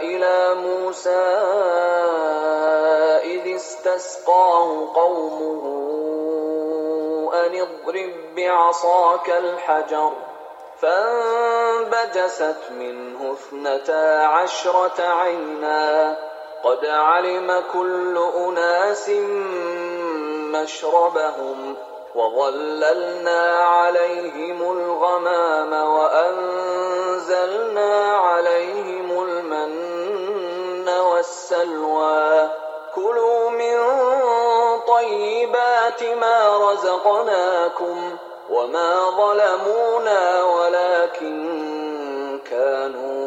[0.02, 1.26] إلى موسى
[3.24, 5.64] إذ استسقاه قومه
[7.34, 10.12] أن اضرب بعصاك الحجر
[10.82, 16.18] فانبجست منه اثنتا عشرة عينا
[16.64, 19.10] قد علم كل أناس
[20.54, 21.76] مشربهم
[22.16, 27.38] وظللنا عليهم الغمام وأنزلنا
[28.18, 32.50] عليهم المن والسلوى.
[32.96, 33.78] كلوا من
[34.88, 38.18] طيبات ما رزقناكم
[38.50, 41.60] وما ظلمونا ولكن
[42.50, 43.20] كانوا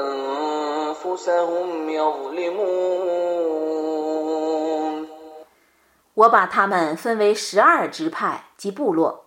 [0.00, 3.41] أنفسهم يظلمون.
[6.14, 9.26] 我把他们分为十二支派及部落。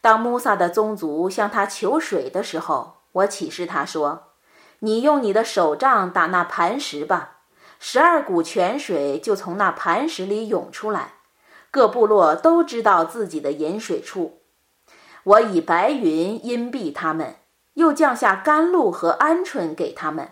[0.00, 4.32] 当穆萨的宗族向他求水的时候，我启示他说
[4.80, 7.38] ：“你用你的手杖打那磐石吧，
[7.80, 11.14] 十二股泉水就从那磐石里涌出来。
[11.70, 14.42] 各部落都知道自己的饮水处。
[15.24, 17.36] 我以白云荫蔽他们，
[17.74, 20.30] 又降下甘露和鹌鹑给他们。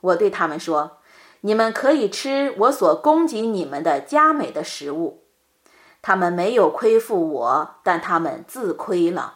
[0.00, 0.98] 我对他们说
[1.42, 5.23] ：“你们可以吃我所供给你们的佳美的食物。”
[6.03, 9.35] 他们没有亏负我，但他们自亏了。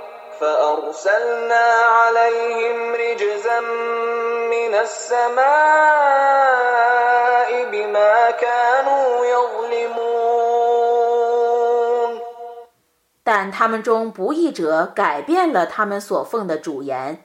[13.23, 17.23] 但他们中不义者改变了他们所奉的主言，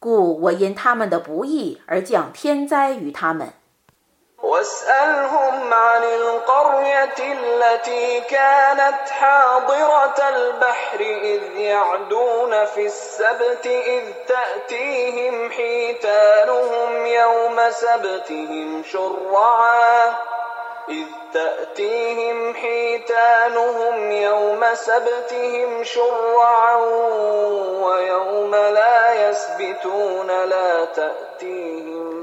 [0.00, 3.57] 故我因他们的不义而降天灾于他们。
[4.42, 18.82] واسألهم عن القرية التي كانت حاضرة البحر إذ يعدون في السبت إذ تأتيهم حيتانهم يوم سبتهم
[18.82, 20.14] شرعا.
[20.88, 26.76] إذ تأتيهم حيتانهم يوم سبتهم شرعا
[27.82, 32.17] ويوم لا يسبتون لا تأتيهم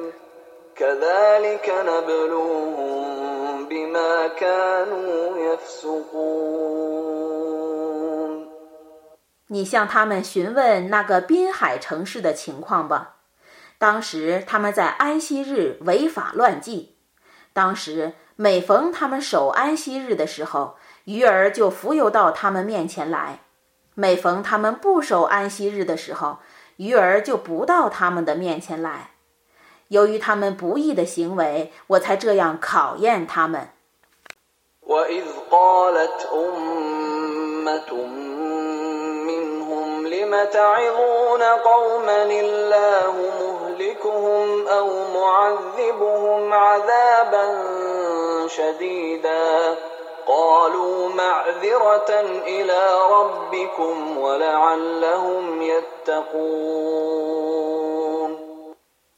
[9.48, 13.16] 你向他们询问那个滨海城市的情况吧。
[13.78, 16.98] 当时他们在安息日违法乱纪，
[17.54, 18.14] 当时。
[18.38, 20.76] 每逢他们守安息日的时候，
[21.06, 23.40] 鱼儿就浮游到他们面前来；
[23.94, 26.40] 每逢他们不守安息日的时候，
[26.76, 29.12] 鱼儿就不到他们的面前来。
[29.90, 33.70] 由于他们不义的行为，我才这样考验他们。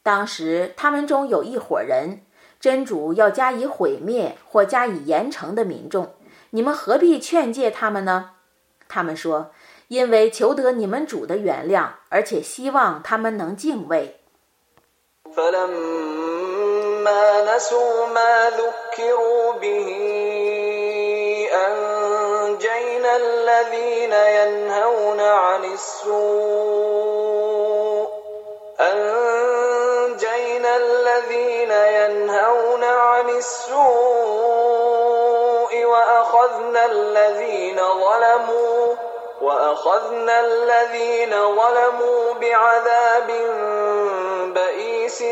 [0.07, 2.25] 当时他们中有一伙人，
[2.59, 6.13] 真主要加以毁灭或加以严惩的民众，
[6.51, 8.31] 你们何必劝诫他们呢？
[8.89, 14.19] 他们说：“因为求得你们主的原谅，而且希望他们能敬畏。”
[15.35, 17.23] فلما
[17.55, 19.87] نسوا ما ذكروا به
[21.65, 26.23] أنجينا الذين ينهون عن السوء
[28.79, 29.46] أنجينا
[33.37, 33.73] عن السوء
[35.85, 38.95] وأخذنا الذين ظلموا
[39.41, 43.29] وأخذنا الذين ظلموا بعذاب
[44.57, 45.23] بئيس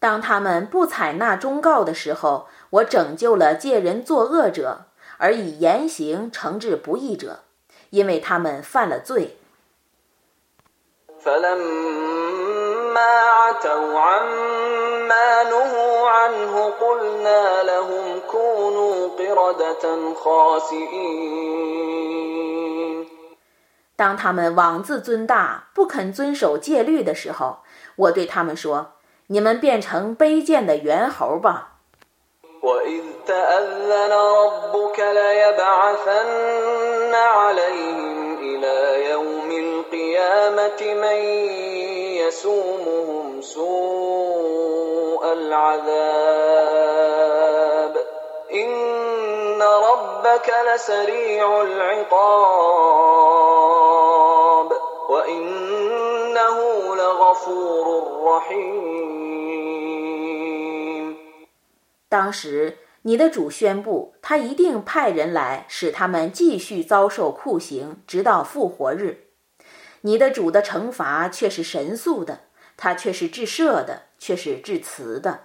[0.00, 4.86] 当他们不采纳忠告的时候，我拯救了借人作恶者，
[5.18, 7.40] 而以严刑惩治不义者，
[7.90, 9.38] 因为他们犯了罪。
[23.95, 27.59] 当他们妄自尊大，不肯遵守戒律的时候，
[27.95, 28.93] 我对他们说
[29.27, 31.69] ：“你们变成卑贱的猿猴吧。”
[62.09, 69.22] 当时你的主宣布，他一定派人来，使他们继续遭受酷刑，直到复活日。
[70.05, 72.39] 你的主的惩罚却是神速的，
[72.75, 75.39] 他却是至赦的，却是至慈的。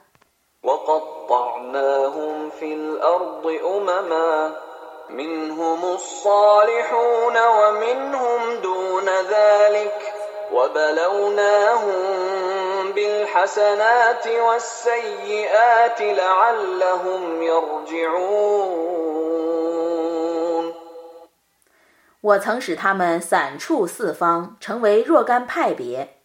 [22.22, 26.18] 我曾使他们散处四方，成为若干派别，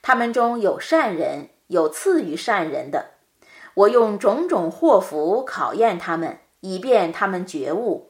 [0.00, 3.10] 他们中有善人，有次于善人的。
[3.74, 8.08] 我用种种祸福考验他们，以便他们觉悟。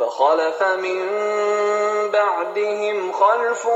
[0.00, 0.98] فخلف من
[2.10, 3.66] بعدهم خلف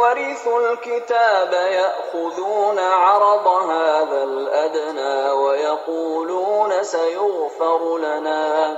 [0.00, 8.76] ورثوا الكتاب يأخذون عرض هذا الأدنى ويقولون سيغفر لنا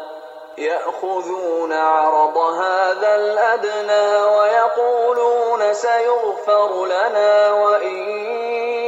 [0.58, 7.98] يأخذون عرض هذا الأدنى ويقولون سيغفر لنا وإن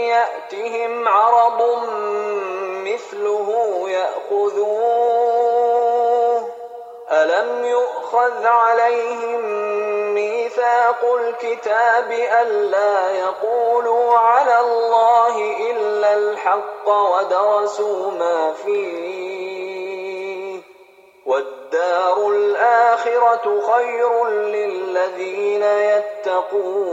[0.10, 1.80] يأتهم عرض
[2.86, 5.26] مثله يأخذوه.
[7.12, 9.42] ألم يؤخذ عليهم
[10.14, 19.45] ميثاق الكتاب ألا يقولوا على الله إلا الحق ودرسوا ما فيه؟
[21.27, 26.91] والدار الآخرة خير للذين يتقون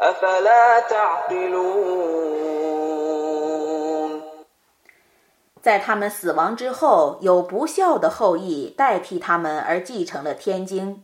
[0.00, 2.06] أفلا تعقلون
[5.62, 11.02] 在他们死亡之后，有不孝的后裔代替他们而继承了天经。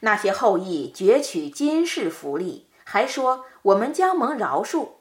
[0.00, 4.95] 那些后裔攫取今世福利，还说我们将蒙饶恕。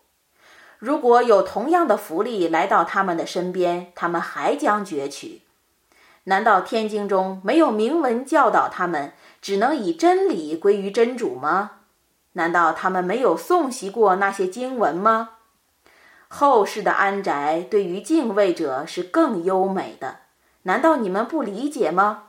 [0.79, 5.43] 如果有同样的福利来到他们的身边，他们还将攫取。
[6.25, 11.71] 难道天经中没有明文教导他们只能以真理归于真主吗？
[12.33, 15.31] 难道他们没有诵习过那些经文吗？
[16.29, 20.17] 后世的安宅对于敬畏者是更优美的，
[20.65, 22.25] 难道你们不理解吗？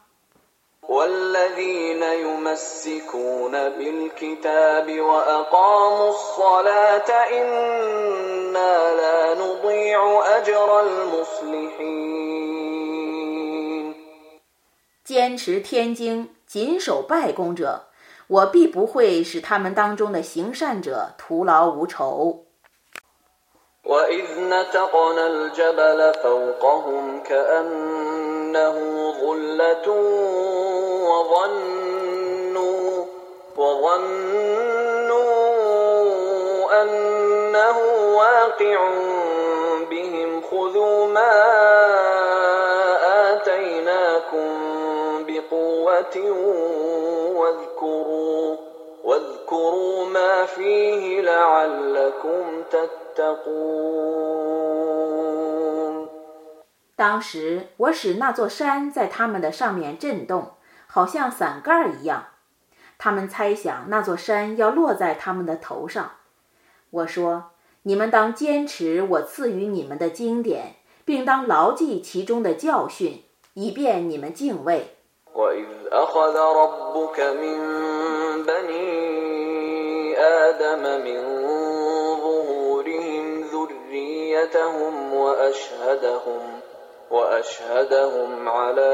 [15.04, 17.88] 坚持天经、谨守拜功者，
[18.28, 22.47] 我必不会使他们当中的行善者徒劳无酬。
[23.88, 28.78] وإذ نتقنا الجبل فوقهم كأنه
[29.22, 29.92] ظلة
[31.10, 33.06] وظنوا
[33.58, 34.08] وظنوا
[36.82, 37.78] أنه
[38.18, 38.90] واقع
[39.90, 41.34] بهم خذوا ما
[43.34, 44.58] آتيناكم
[45.28, 46.32] بقوة
[47.36, 48.56] واذكروا
[49.04, 53.07] واذكروا ما فيه لعلكم تتقون
[56.96, 60.54] 当时我使那座山在他们的上面震动，
[60.88, 62.26] 好像伞盖一样。
[62.98, 66.12] 他们猜想那座山要落在他们的头上。
[66.90, 67.52] 我说：
[67.84, 73.24] 你们当坚持我赐予你们的经典，并当牢记其中的教训，
[73.54, 74.96] 以便你们敬畏。
[84.38, 86.60] ذريتهم وأشهدهم
[87.12, 88.94] وأشهدهم على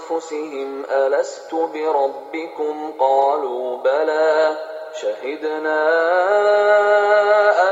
[0.00, 4.56] أنفسهم ألست بربكم؟ قالوا بلى.
[4.94, 5.88] شهدنا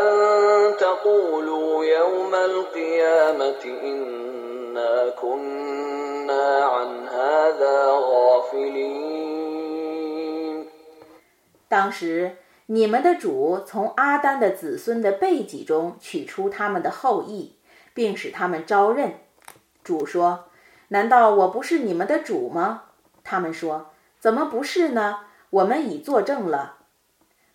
[0.01, 0.07] أن
[0.77, 9.09] تقولوا يوم القيامة إنا كنا عن هذا غافلين.
[11.69, 12.33] 当时
[12.71, 17.57] 你们的主从阿丹的子孙的背脊中取出他们的后裔，
[17.95, 19.21] 并使他们招认。
[19.83, 20.51] 主说
[20.89, 22.83] ：“难道我不是你们的主吗？”
[23.25, 25.21] 他们说：“怎么不是呢？
[25.49, 26.77] 我们已作证了。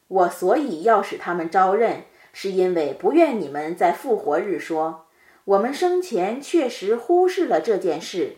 [0.07, 5.05] 我所以要使他们招认，是因为不愿你们在复活日说，
[5.45, 8.37] 我们生前确实忽视了这件事。”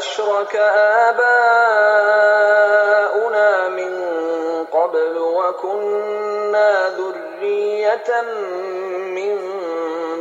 [0.00, 0.56] أشرك
[1.06, 1.68] آباؤنا
[3.68, 3.92] من
[4.64, 8.10] قبل وكنا ذرية
[9.16, 9.32] من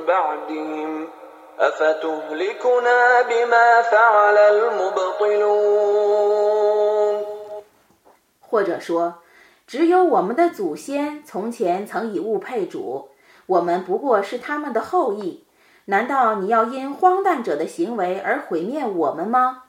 [0.08, 1.08] بعدهم
[1.60, 5.66] أفتهلكنا بما فعل المبطلون
[8.42, 9.16] 或者说，
[9.68, 13.10] 只有我们的祖先从前曾以物配主，
[13.48, 15.44] 我们不过是他们的后裔。
[15.88, 19.66] 难道你要因荒诞者的行为而毁灭我们吗？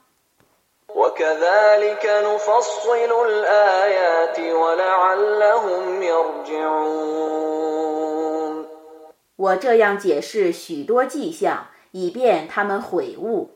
[9.36, 13.50] 我这样解释许多迹象，以便他们悔悟。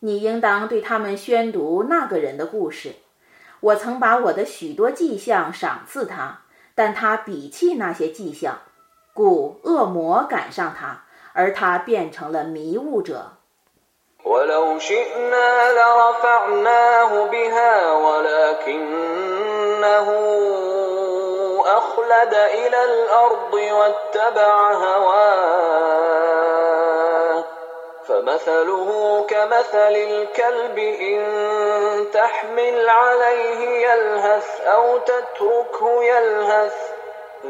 [0.00, 2.96] 你应当对他们宣读那个人的故事。
[3.60, 6.42] 我曾把我的许多迹象赏赐他，
[6.74, 8.58] 但他鄙弃那些迹象，
[9.14, 13.32] 故恶魔赶上他，而他变成了迷雾者。
[14.24, 19.32] ولو شئنا لرفعناه بها ولكنه
[21.66, 26.22] أخلد إلى الأرض واتبع هواه
[28.08, 31.22] فمثله كمثل الكلب إن
[32.12, 36.92] تحمل عليه يلهث أو تتركه يلهث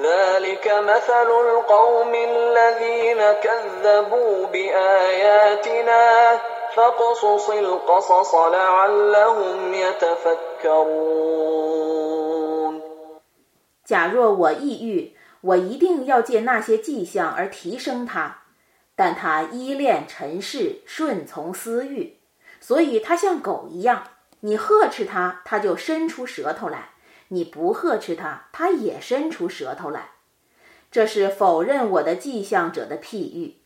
[0.02, 6.38] ذلك مثل القوم الذين كذبوا بآياتنا
[13.84, 18.44] 假若我抑郁，我一定要借那些迹象而提升他，
[18.96, 22.16] 但他依恋尘世，顺从私欲，
[22.58, 24.04] 所以他像狗一样。
[24.40, 26.94] 你呵斥他，他就伸出舌头来；
[27.28, 30.12] 你不呵斥他，他也伸出舌头来。
[30.90, 33.58] 这是否认我的迹象者的譬喻。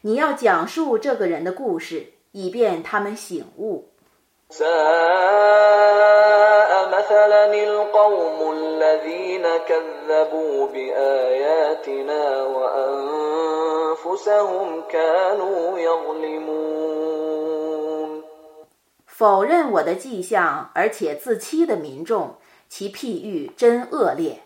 [0.00, 2.14] 你要讲述这个人的故事。
[2.36, 3.88] 以便他们醒悟。
[19.06, 22.36] 否认我的迹象而且自欺的民众，
[22.68, 24.42] 其譬喻真恶劣。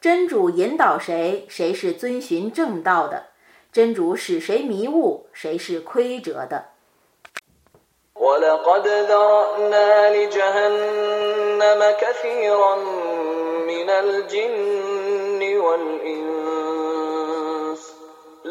[0.00, 3.24] 真主引导谁，谁是遵循正道的；
[3.72, 6.66] 真主使谁迷雾，谁是亏折的。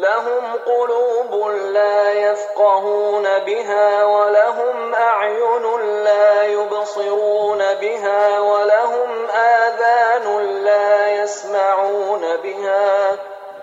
[0.00, 13.16] لهم قلوب لا يفقهون بها ولهم أعين لا يبصرون بها ولهم آذان لا يسمعون بها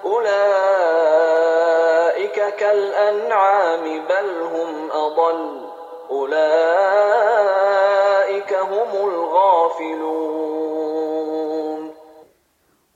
[0.05, 0.37] أولئك
[2.55, 5.61] كالأنعام بل هم أضل
[6.11, 6.43] أولئك
[8.53, 10.46] هم الغافلون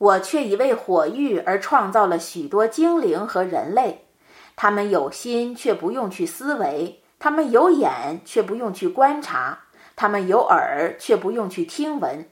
[0.02, 4.08] 我却已为火域而创造了许多精灵和人类，
[4.56, 9.60] 他们有心却不用去思维，他们有眼却不用去观察，
[9.96, 12.28] 他们有耳却不用去听闻。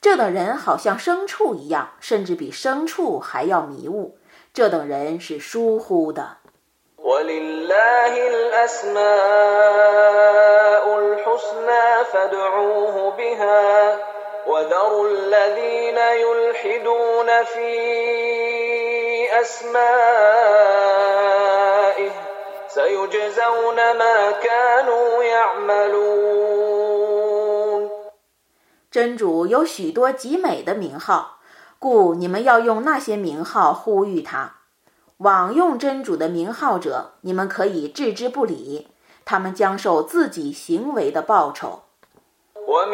[0.00, 4.16] 这等人好像牲畜一样，甚至比牲畜还要迷雾。
[4.54, 6.36] 这等人是疏忽的。
[28.90, 31.40] 真主有许多极美的名号，
[31.78, 34.54] 故你们要用那些名号呼吁他。
[35.18, 38.88] 枉用真主的名号者，你们可以置之不理，
[39.26, 41.82] 他们将受自己行为的报酬。
[42.66, 42.86] 我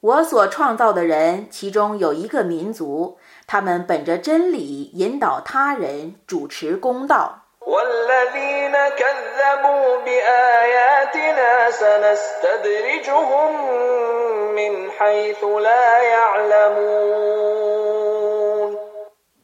[0.00, 7.41] 我所创造的人，其中有一个民族，他们本着真理引导他人，主持公道。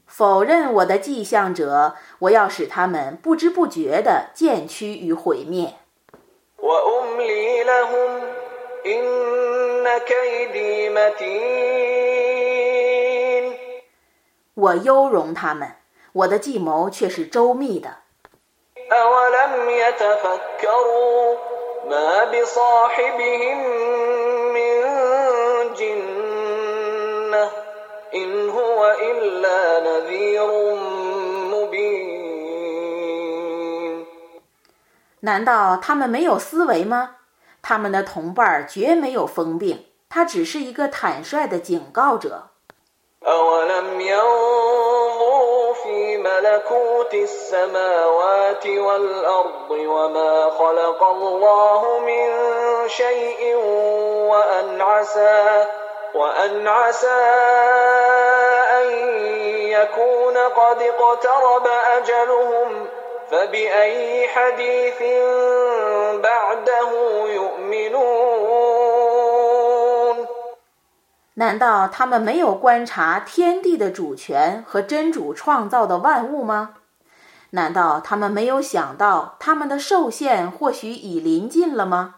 [0.07, 5.73] 否认我的迹象者，我要使他们不知不觉地渐趋于毁灭。
[6.59, 8.21] وأملي لهم
[8.85, 9.03] إن
[10.07, 11.93] كيدي متين
[14.53, 15.75] 我优容他们，
[16.13, 17.97] 我的计谋却是周密的。
[18.91, 21.35] أولم يتفكروا
[21.89, 23.57] ما بصاحبهم
[24.53, 24.73] من
[25.73, 27.45] جنة
[28.13, 30.47] إن هو إلا نذير
[31.53, 32.13] مبين
[35.21, 37.15] 难道他们没有思维吗？
[37.61, 42.49] 他们的同伴绝没有疯病，他只是一个坦率的警告者。
[43.26, 52.28] أولم ينظروا في ملكوت السماوات والأرض وما خلق الله من
[52.88, 53.56] شيء
[54.30, 55.66] وأن عسى
[56.14, 57.20] وأن عسى
[58.70, 58.90] أن
[59.68, 61.66] يكون قد اقترب
[61.96, 62.88] أجلهم
[63.30, 65.02] فبأي حديث
[66.22, 66.90] بعده
[67.26, 68.37] يؤمنون
[71.38, 76.74] 难道他们没有观察天地的主权和真主创造的万物吗？
[77.50, 82.16] 难道他们没有想到他们的寿限或许已临近了吗？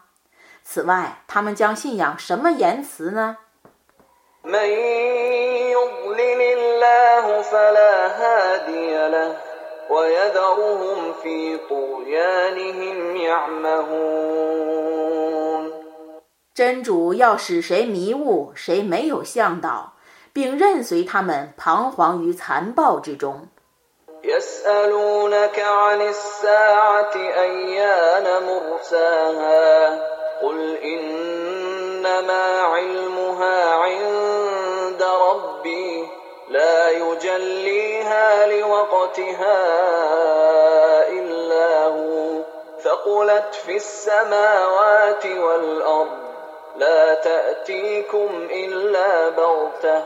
[0.63, 3.37] 此外，他们将信仰什么言辞呢？
[16.60, 19.92] 真主要使谁迷雾，谁没有向导，
[20.32, 23.48] 并任随他们彷徨于残暴之中。
[24.24, 30.00] يسألونك عن الساعة أيان مرساها
[30.42, 36.08] قل إنما علمها عند ربي
[36.48, 39.60] لا يجليها لوقتها
[41.08, 42.42] إلا هو
[42.82, 46.26] ثقلت في السماوات والأرض
[46.80, 50.02] لا تأتيكم إلا بغتة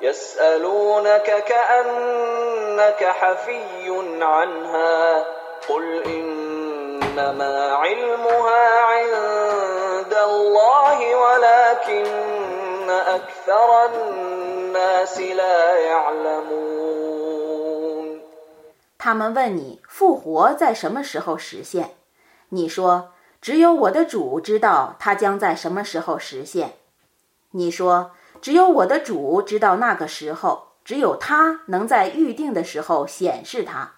[0.00, 3.90] يسألونك كأنك حفي
[4.20, 5.24] عنها
[5.68, 16.78] قل إنما علمها عند الله ولكن أكثر الناس لا يعلمون
[18.98, 21.90] 他们问你复活在什么时候实现？
[22.50, 23.12] 你说
[23.43, 26.75] 只有我的主知道它将在什么时候实现。
[27.51, 28.11] 你说
[28.41, 33.95] 只有我的主知道那个时候，只有他能在预定的时候显示它。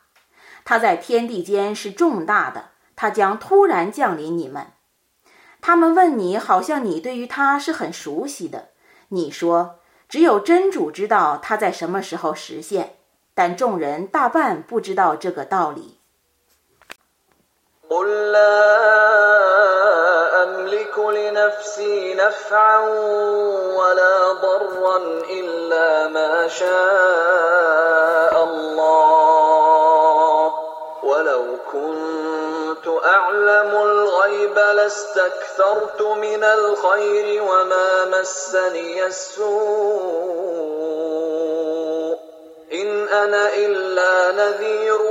[0.64, 4.66] 他在天地间是重大的，他将突然降临你们。
[5.62, 8.70] 他们问你，好像你对于他是很熟悉的。
[9.10, 9.78] 你说
[10.10, 12.96] 只有真主知道他在什么时候实现。
[13.36, 15.95] 但众人大半不知道这个道理。
[17.90, 18.84] قل لا
[20.44, 22.80] أملك لنفسي نفعا
[23.78, 24.98] ولا ضرا
[25.30, 30.54] إلا ما شاء الله
[31.04, 39.56] ولو كنت أعلم الغيب لاستكثرت من الخير وما مسني السوء
[42.74, 45.02] إن أنا إلا نذير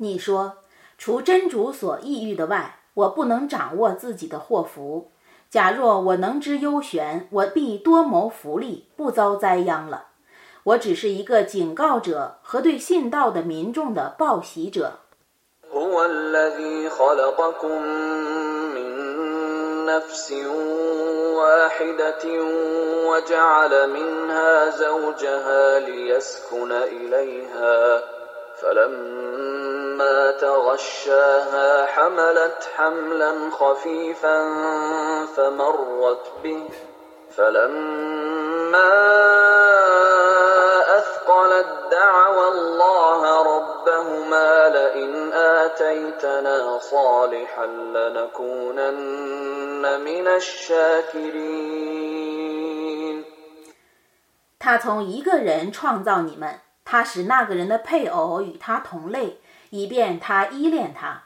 [0.00, 0.58] 你说，
[0.96, 5.10] 除真主所抑郁的外，我不能掌握自己的祸福。
[5.50, 10.08] 假若我能知幽玄，我必多谋福利，不遭灾殃了。
[10.64, 15.00] 我只是一个警告者和对信道的民众的报喜者。
[15.70, 17.82] هو الذي خلقكم
[18.74, 20.32] من نفس
[21.33, 22.43] واحدة
[23.07, 28.01] وجعل منها زوجها ليسكن إليها.
[28.61, 34.55] فلما تغشاها حملت حملا خفيفا
[35.35, 36.69] فمرت به.
[37.37, 38.93] فلما
[40.97, 43.41] أثقلت دعوى الله
[43.82, 49.02] ربهما لئن آتيتنا صالحا لنكونن
[50.00, 51.64] من الشاكرين
[54.58, 59.40] 他从一个人创造你们，他使那个人的配偶与他同类，
[59.70, 61.22] 以便他依恋他。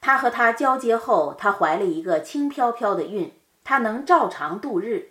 [0.00, 3.32] 他和他交接后，他怀了一个轻飘飘的孕，
[3.62, 5.10] 他能照常度日。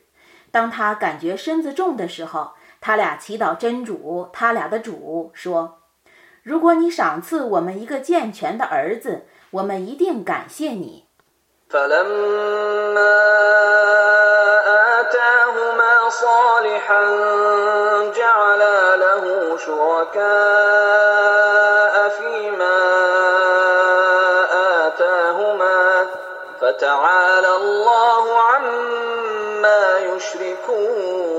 [0.51, 2.51] 当他感觉身子重的时候，
[2.81, 5.78] 他俩祈祷真主，他俩的主说：“
[6.49, 11.05] 如果你赏赐我们一个健全的儿子，我们一定感谢你。”
[11.69, 13.17] فلما
[15.01, 17.03] آتاهما صالحا
[18.19, 19.23] جعلا له
[19.65, 20.25] شركاء
[22.17, 22.79] فيما
[24.85, 26.07] آتاهما
[26.61, 31.38] فتعالى الله عما يشركون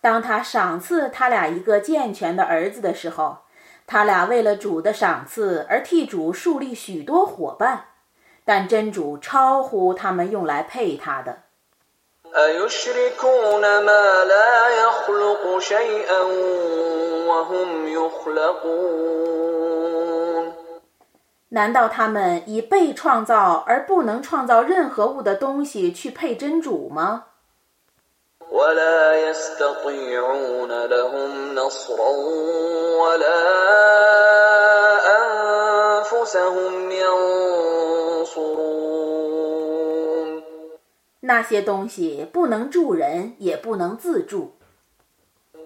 [0.00, 3.38] 当他赏赐他俩一个健全的儿子的时候
[3.86, 7.86] 他俩为了主的赏赐而替主树立许多伙伴
[8.44, 11.42] 但真主超乎他们用来配他的。
[21.48, 27.29] 难道他们以被创造而不能创造任何物的东西去配真主吗？
[28.51, 32.09] ولا يستطيعون لهم نصرا
[33.01, 33.41] ولا
[35.17, 38.65] أنفسهم ينصرون
[41.21, 44.51] 那些东西不能助人，也不能自助。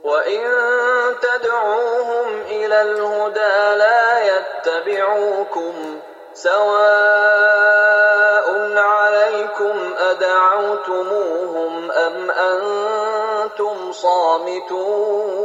[0.03, 0.39] وإن
[1.21, 5.99] تدعوهم إلى الهدى لا يتبعوكم
[6.33, 6.79] سواء
[8.77, 15.39] عليكم أدعوتموهم أم أنتم صامتون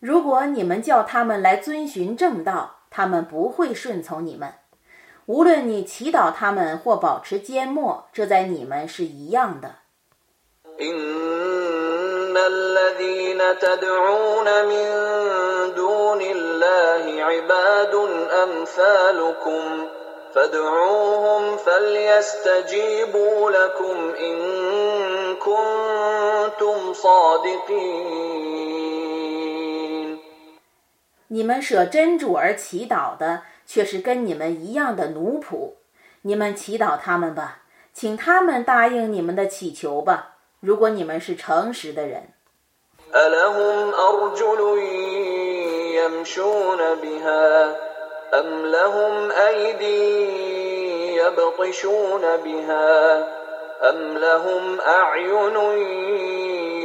[0.00, 4.54] 如果你们叫他们来遵循正道，他们不会顺从你们。
[5.26, 9.76] 无论你祈祷他们或保持缄默，这在你们是一样的。
[10.80, 14.88] إن الذين تدعون من
[15.74, 17.94] دون الله عباد
[18.44, 19.88] أمثالكم
[20.34, 24.36] فادعوهم فليستجيبوا لكم إن
[25.36, 28.32] كنتم صادقين
[31.28, 35.76] 你们舍真主而祈祷的，却是跟你们一样的奴仆。
[36.22, 37.62] 你们祈祷他们吧，
[37.94, 40.35] 请他们答应你们的祈求吧。
[40.60, 42.32] 如果你们是诚实的人，
[43.14, 44.78] ألهم أرجل
[46.00, 47.76] يمشون بها
[48.34, 53.18] أم لهم أيدي يبطشون بها
[53.90, 55.56] أم لهم أعين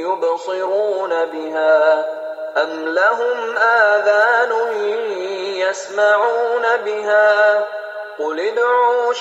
[0.03, 2.06] يبصرون بها
[2.64, 4.52] أم لهم آذان
[5.56, 7.65] يسمعون بها
[8.19, 9.14] قل ادعوا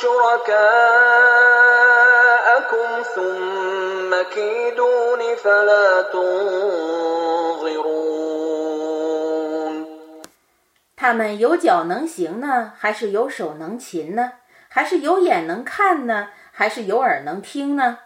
[2.50, 7.06] شركاءكم ثم كيدون فلا تنظرون
[10.96, 14.32] 他们有脚能行呢，还是有手能擒呢？
[14.68, 16.30] 还是有眼能看呢？
[16.50, 17.98] 还是有耳能听呢？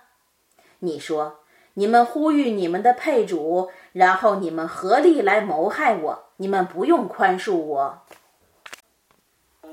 [0.81, 1.39] 你说，
[1.75, 8.03] 你们呼吁你们的配主，然后你们合力来谋害我，你们不用宽恕我。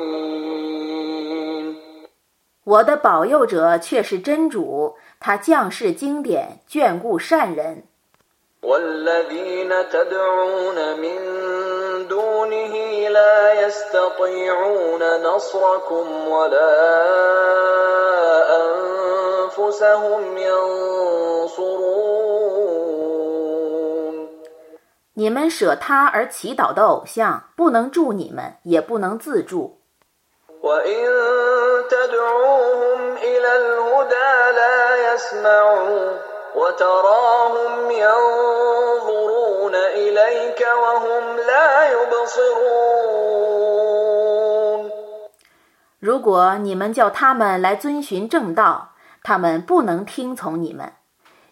[2.66, 7.84] 我的保佑者却是真主，他降世经典，眷顾善人。
[8.64, 11.20] والذين تدعون من
[12.08, 12.74] دونه
[13.10, 16.76] لا يستطيعون نصركم ولا
[18.64, 21.84] أنفسهم ينصرون
[25.16, 29.78] 你们舍他而祈祷的偶像，不能助你们，也不能自助。
[30.64, 31.06] وإن
[31.90, 36.18] تدعوهم إلى الهدى لا يسمعوا
[36.56, 43.24] وتراهم ينظرون إليك وهم لا يبصرون
[46.00, 48.90] 如果你们叫他们来遵循正道，
[49.24, 50.94] 他们不能听从你们。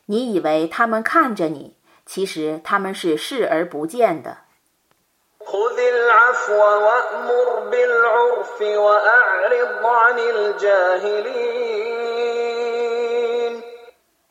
[0.07, 4.39] 你以为他们看着你，其实他们是视而不见的。
[5.43, 6.53] خذ العفو
[6.85, 12.04] وأمر بالعرف وأعرض عن الجاهلين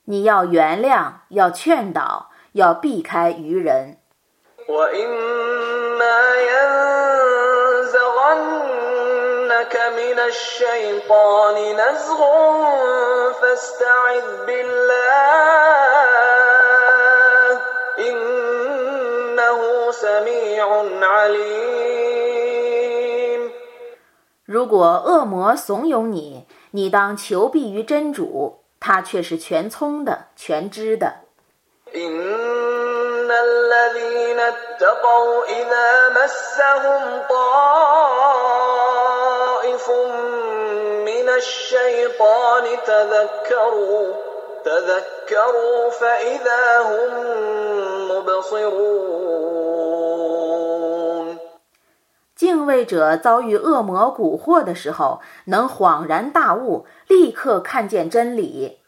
[0.08, 3.98] 你要原谅，要劝导，要避开愚人。
[24.46, 28.65] 如果恶魔怂恿你，你当求避于真主。
[28.88, 31.16] 他却是全聪的，全知的。
[52.36, 56.86] 敬畏者遭遇恶魔蛊惑的时候，能恍然大悟。
[57.08, 58.80] 立刻看见真理。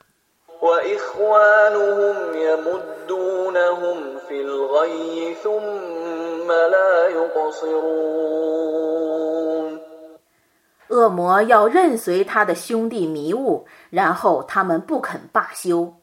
[10.90, 15.94] 恶魔要任随他的兄弟迷雾，然后他们不肯罢休。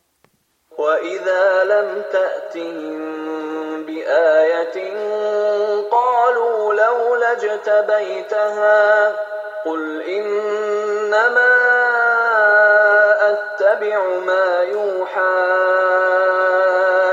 [13.31, 15.37] أتبع ما يوحى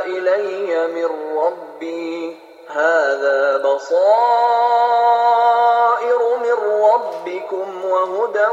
[0.07, 1.09] إلي من
[1.39, 2.37] ربي
[2.69, 3.97] هذا بصائر
[6.45, 6.57] من
[6.91, 8.49] ربكم وهدى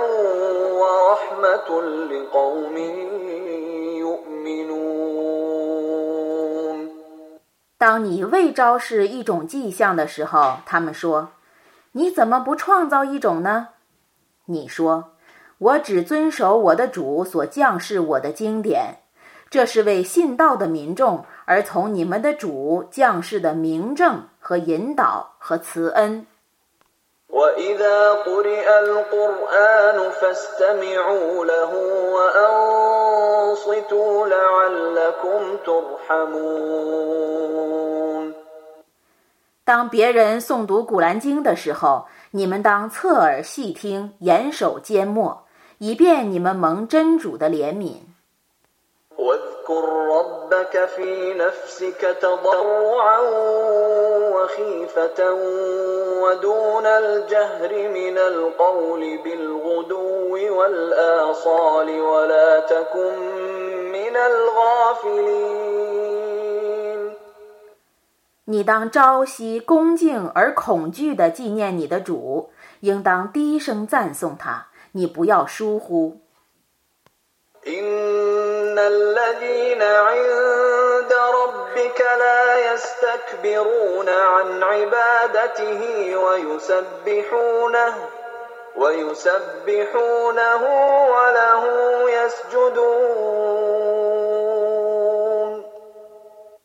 [0.80, 1.70] ورحمة
[2.11, 2.78] لقوم
[4.03, 4.84] يؤمنون
[7.78, 11.28] 当你未昭示一种迹象的时候，他们说：“
[11.91, 13.68] 你怎么不创造一种呢？”
[14.45, 15.06] 你说：“
[15.57, 18.98] 我只遵守我的主所降示我的经典，
[19.49, 26.26] 这是为信道的民众而从你们的主降示的明证和引导和慈恩。”
[27.34, 31.72] وإذا قرئ القرآن فاستمعوا له
[32.14, 37.14] وأنصتوا لعلكم ترحمون
[39.65, 45.47] 当别人诵读古兰经的时候，你们当侧耳细听，严守缄默，
[45.80, 48.14] 以便你们蒙真主的怜悯。
[49.18, 53.20] واذكر ربك في نفسك تضرعا
[54.36, 55.34] وخيفة
[56.24, 63.14] ودون الجهر من القول بالغدو والآصال ولا تكن
[63.91, 65.84] من الغافلين
[68.45, 72.49] 你当朝夕恭敬而恐惧地纪念你的主，
[72.82, 76.20] 应当低声赞颂他， 你不要疏忽。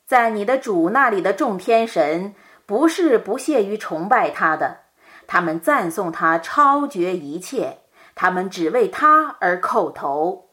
[0.05, 2.35] 在你的主那里的众天神
[2.67, 4.77] 不是不屑于崇拜他的
[5.25, 7.82] 他们赞颂他超绝一切。
[8.15, 10.52] 他们只为他而叩头。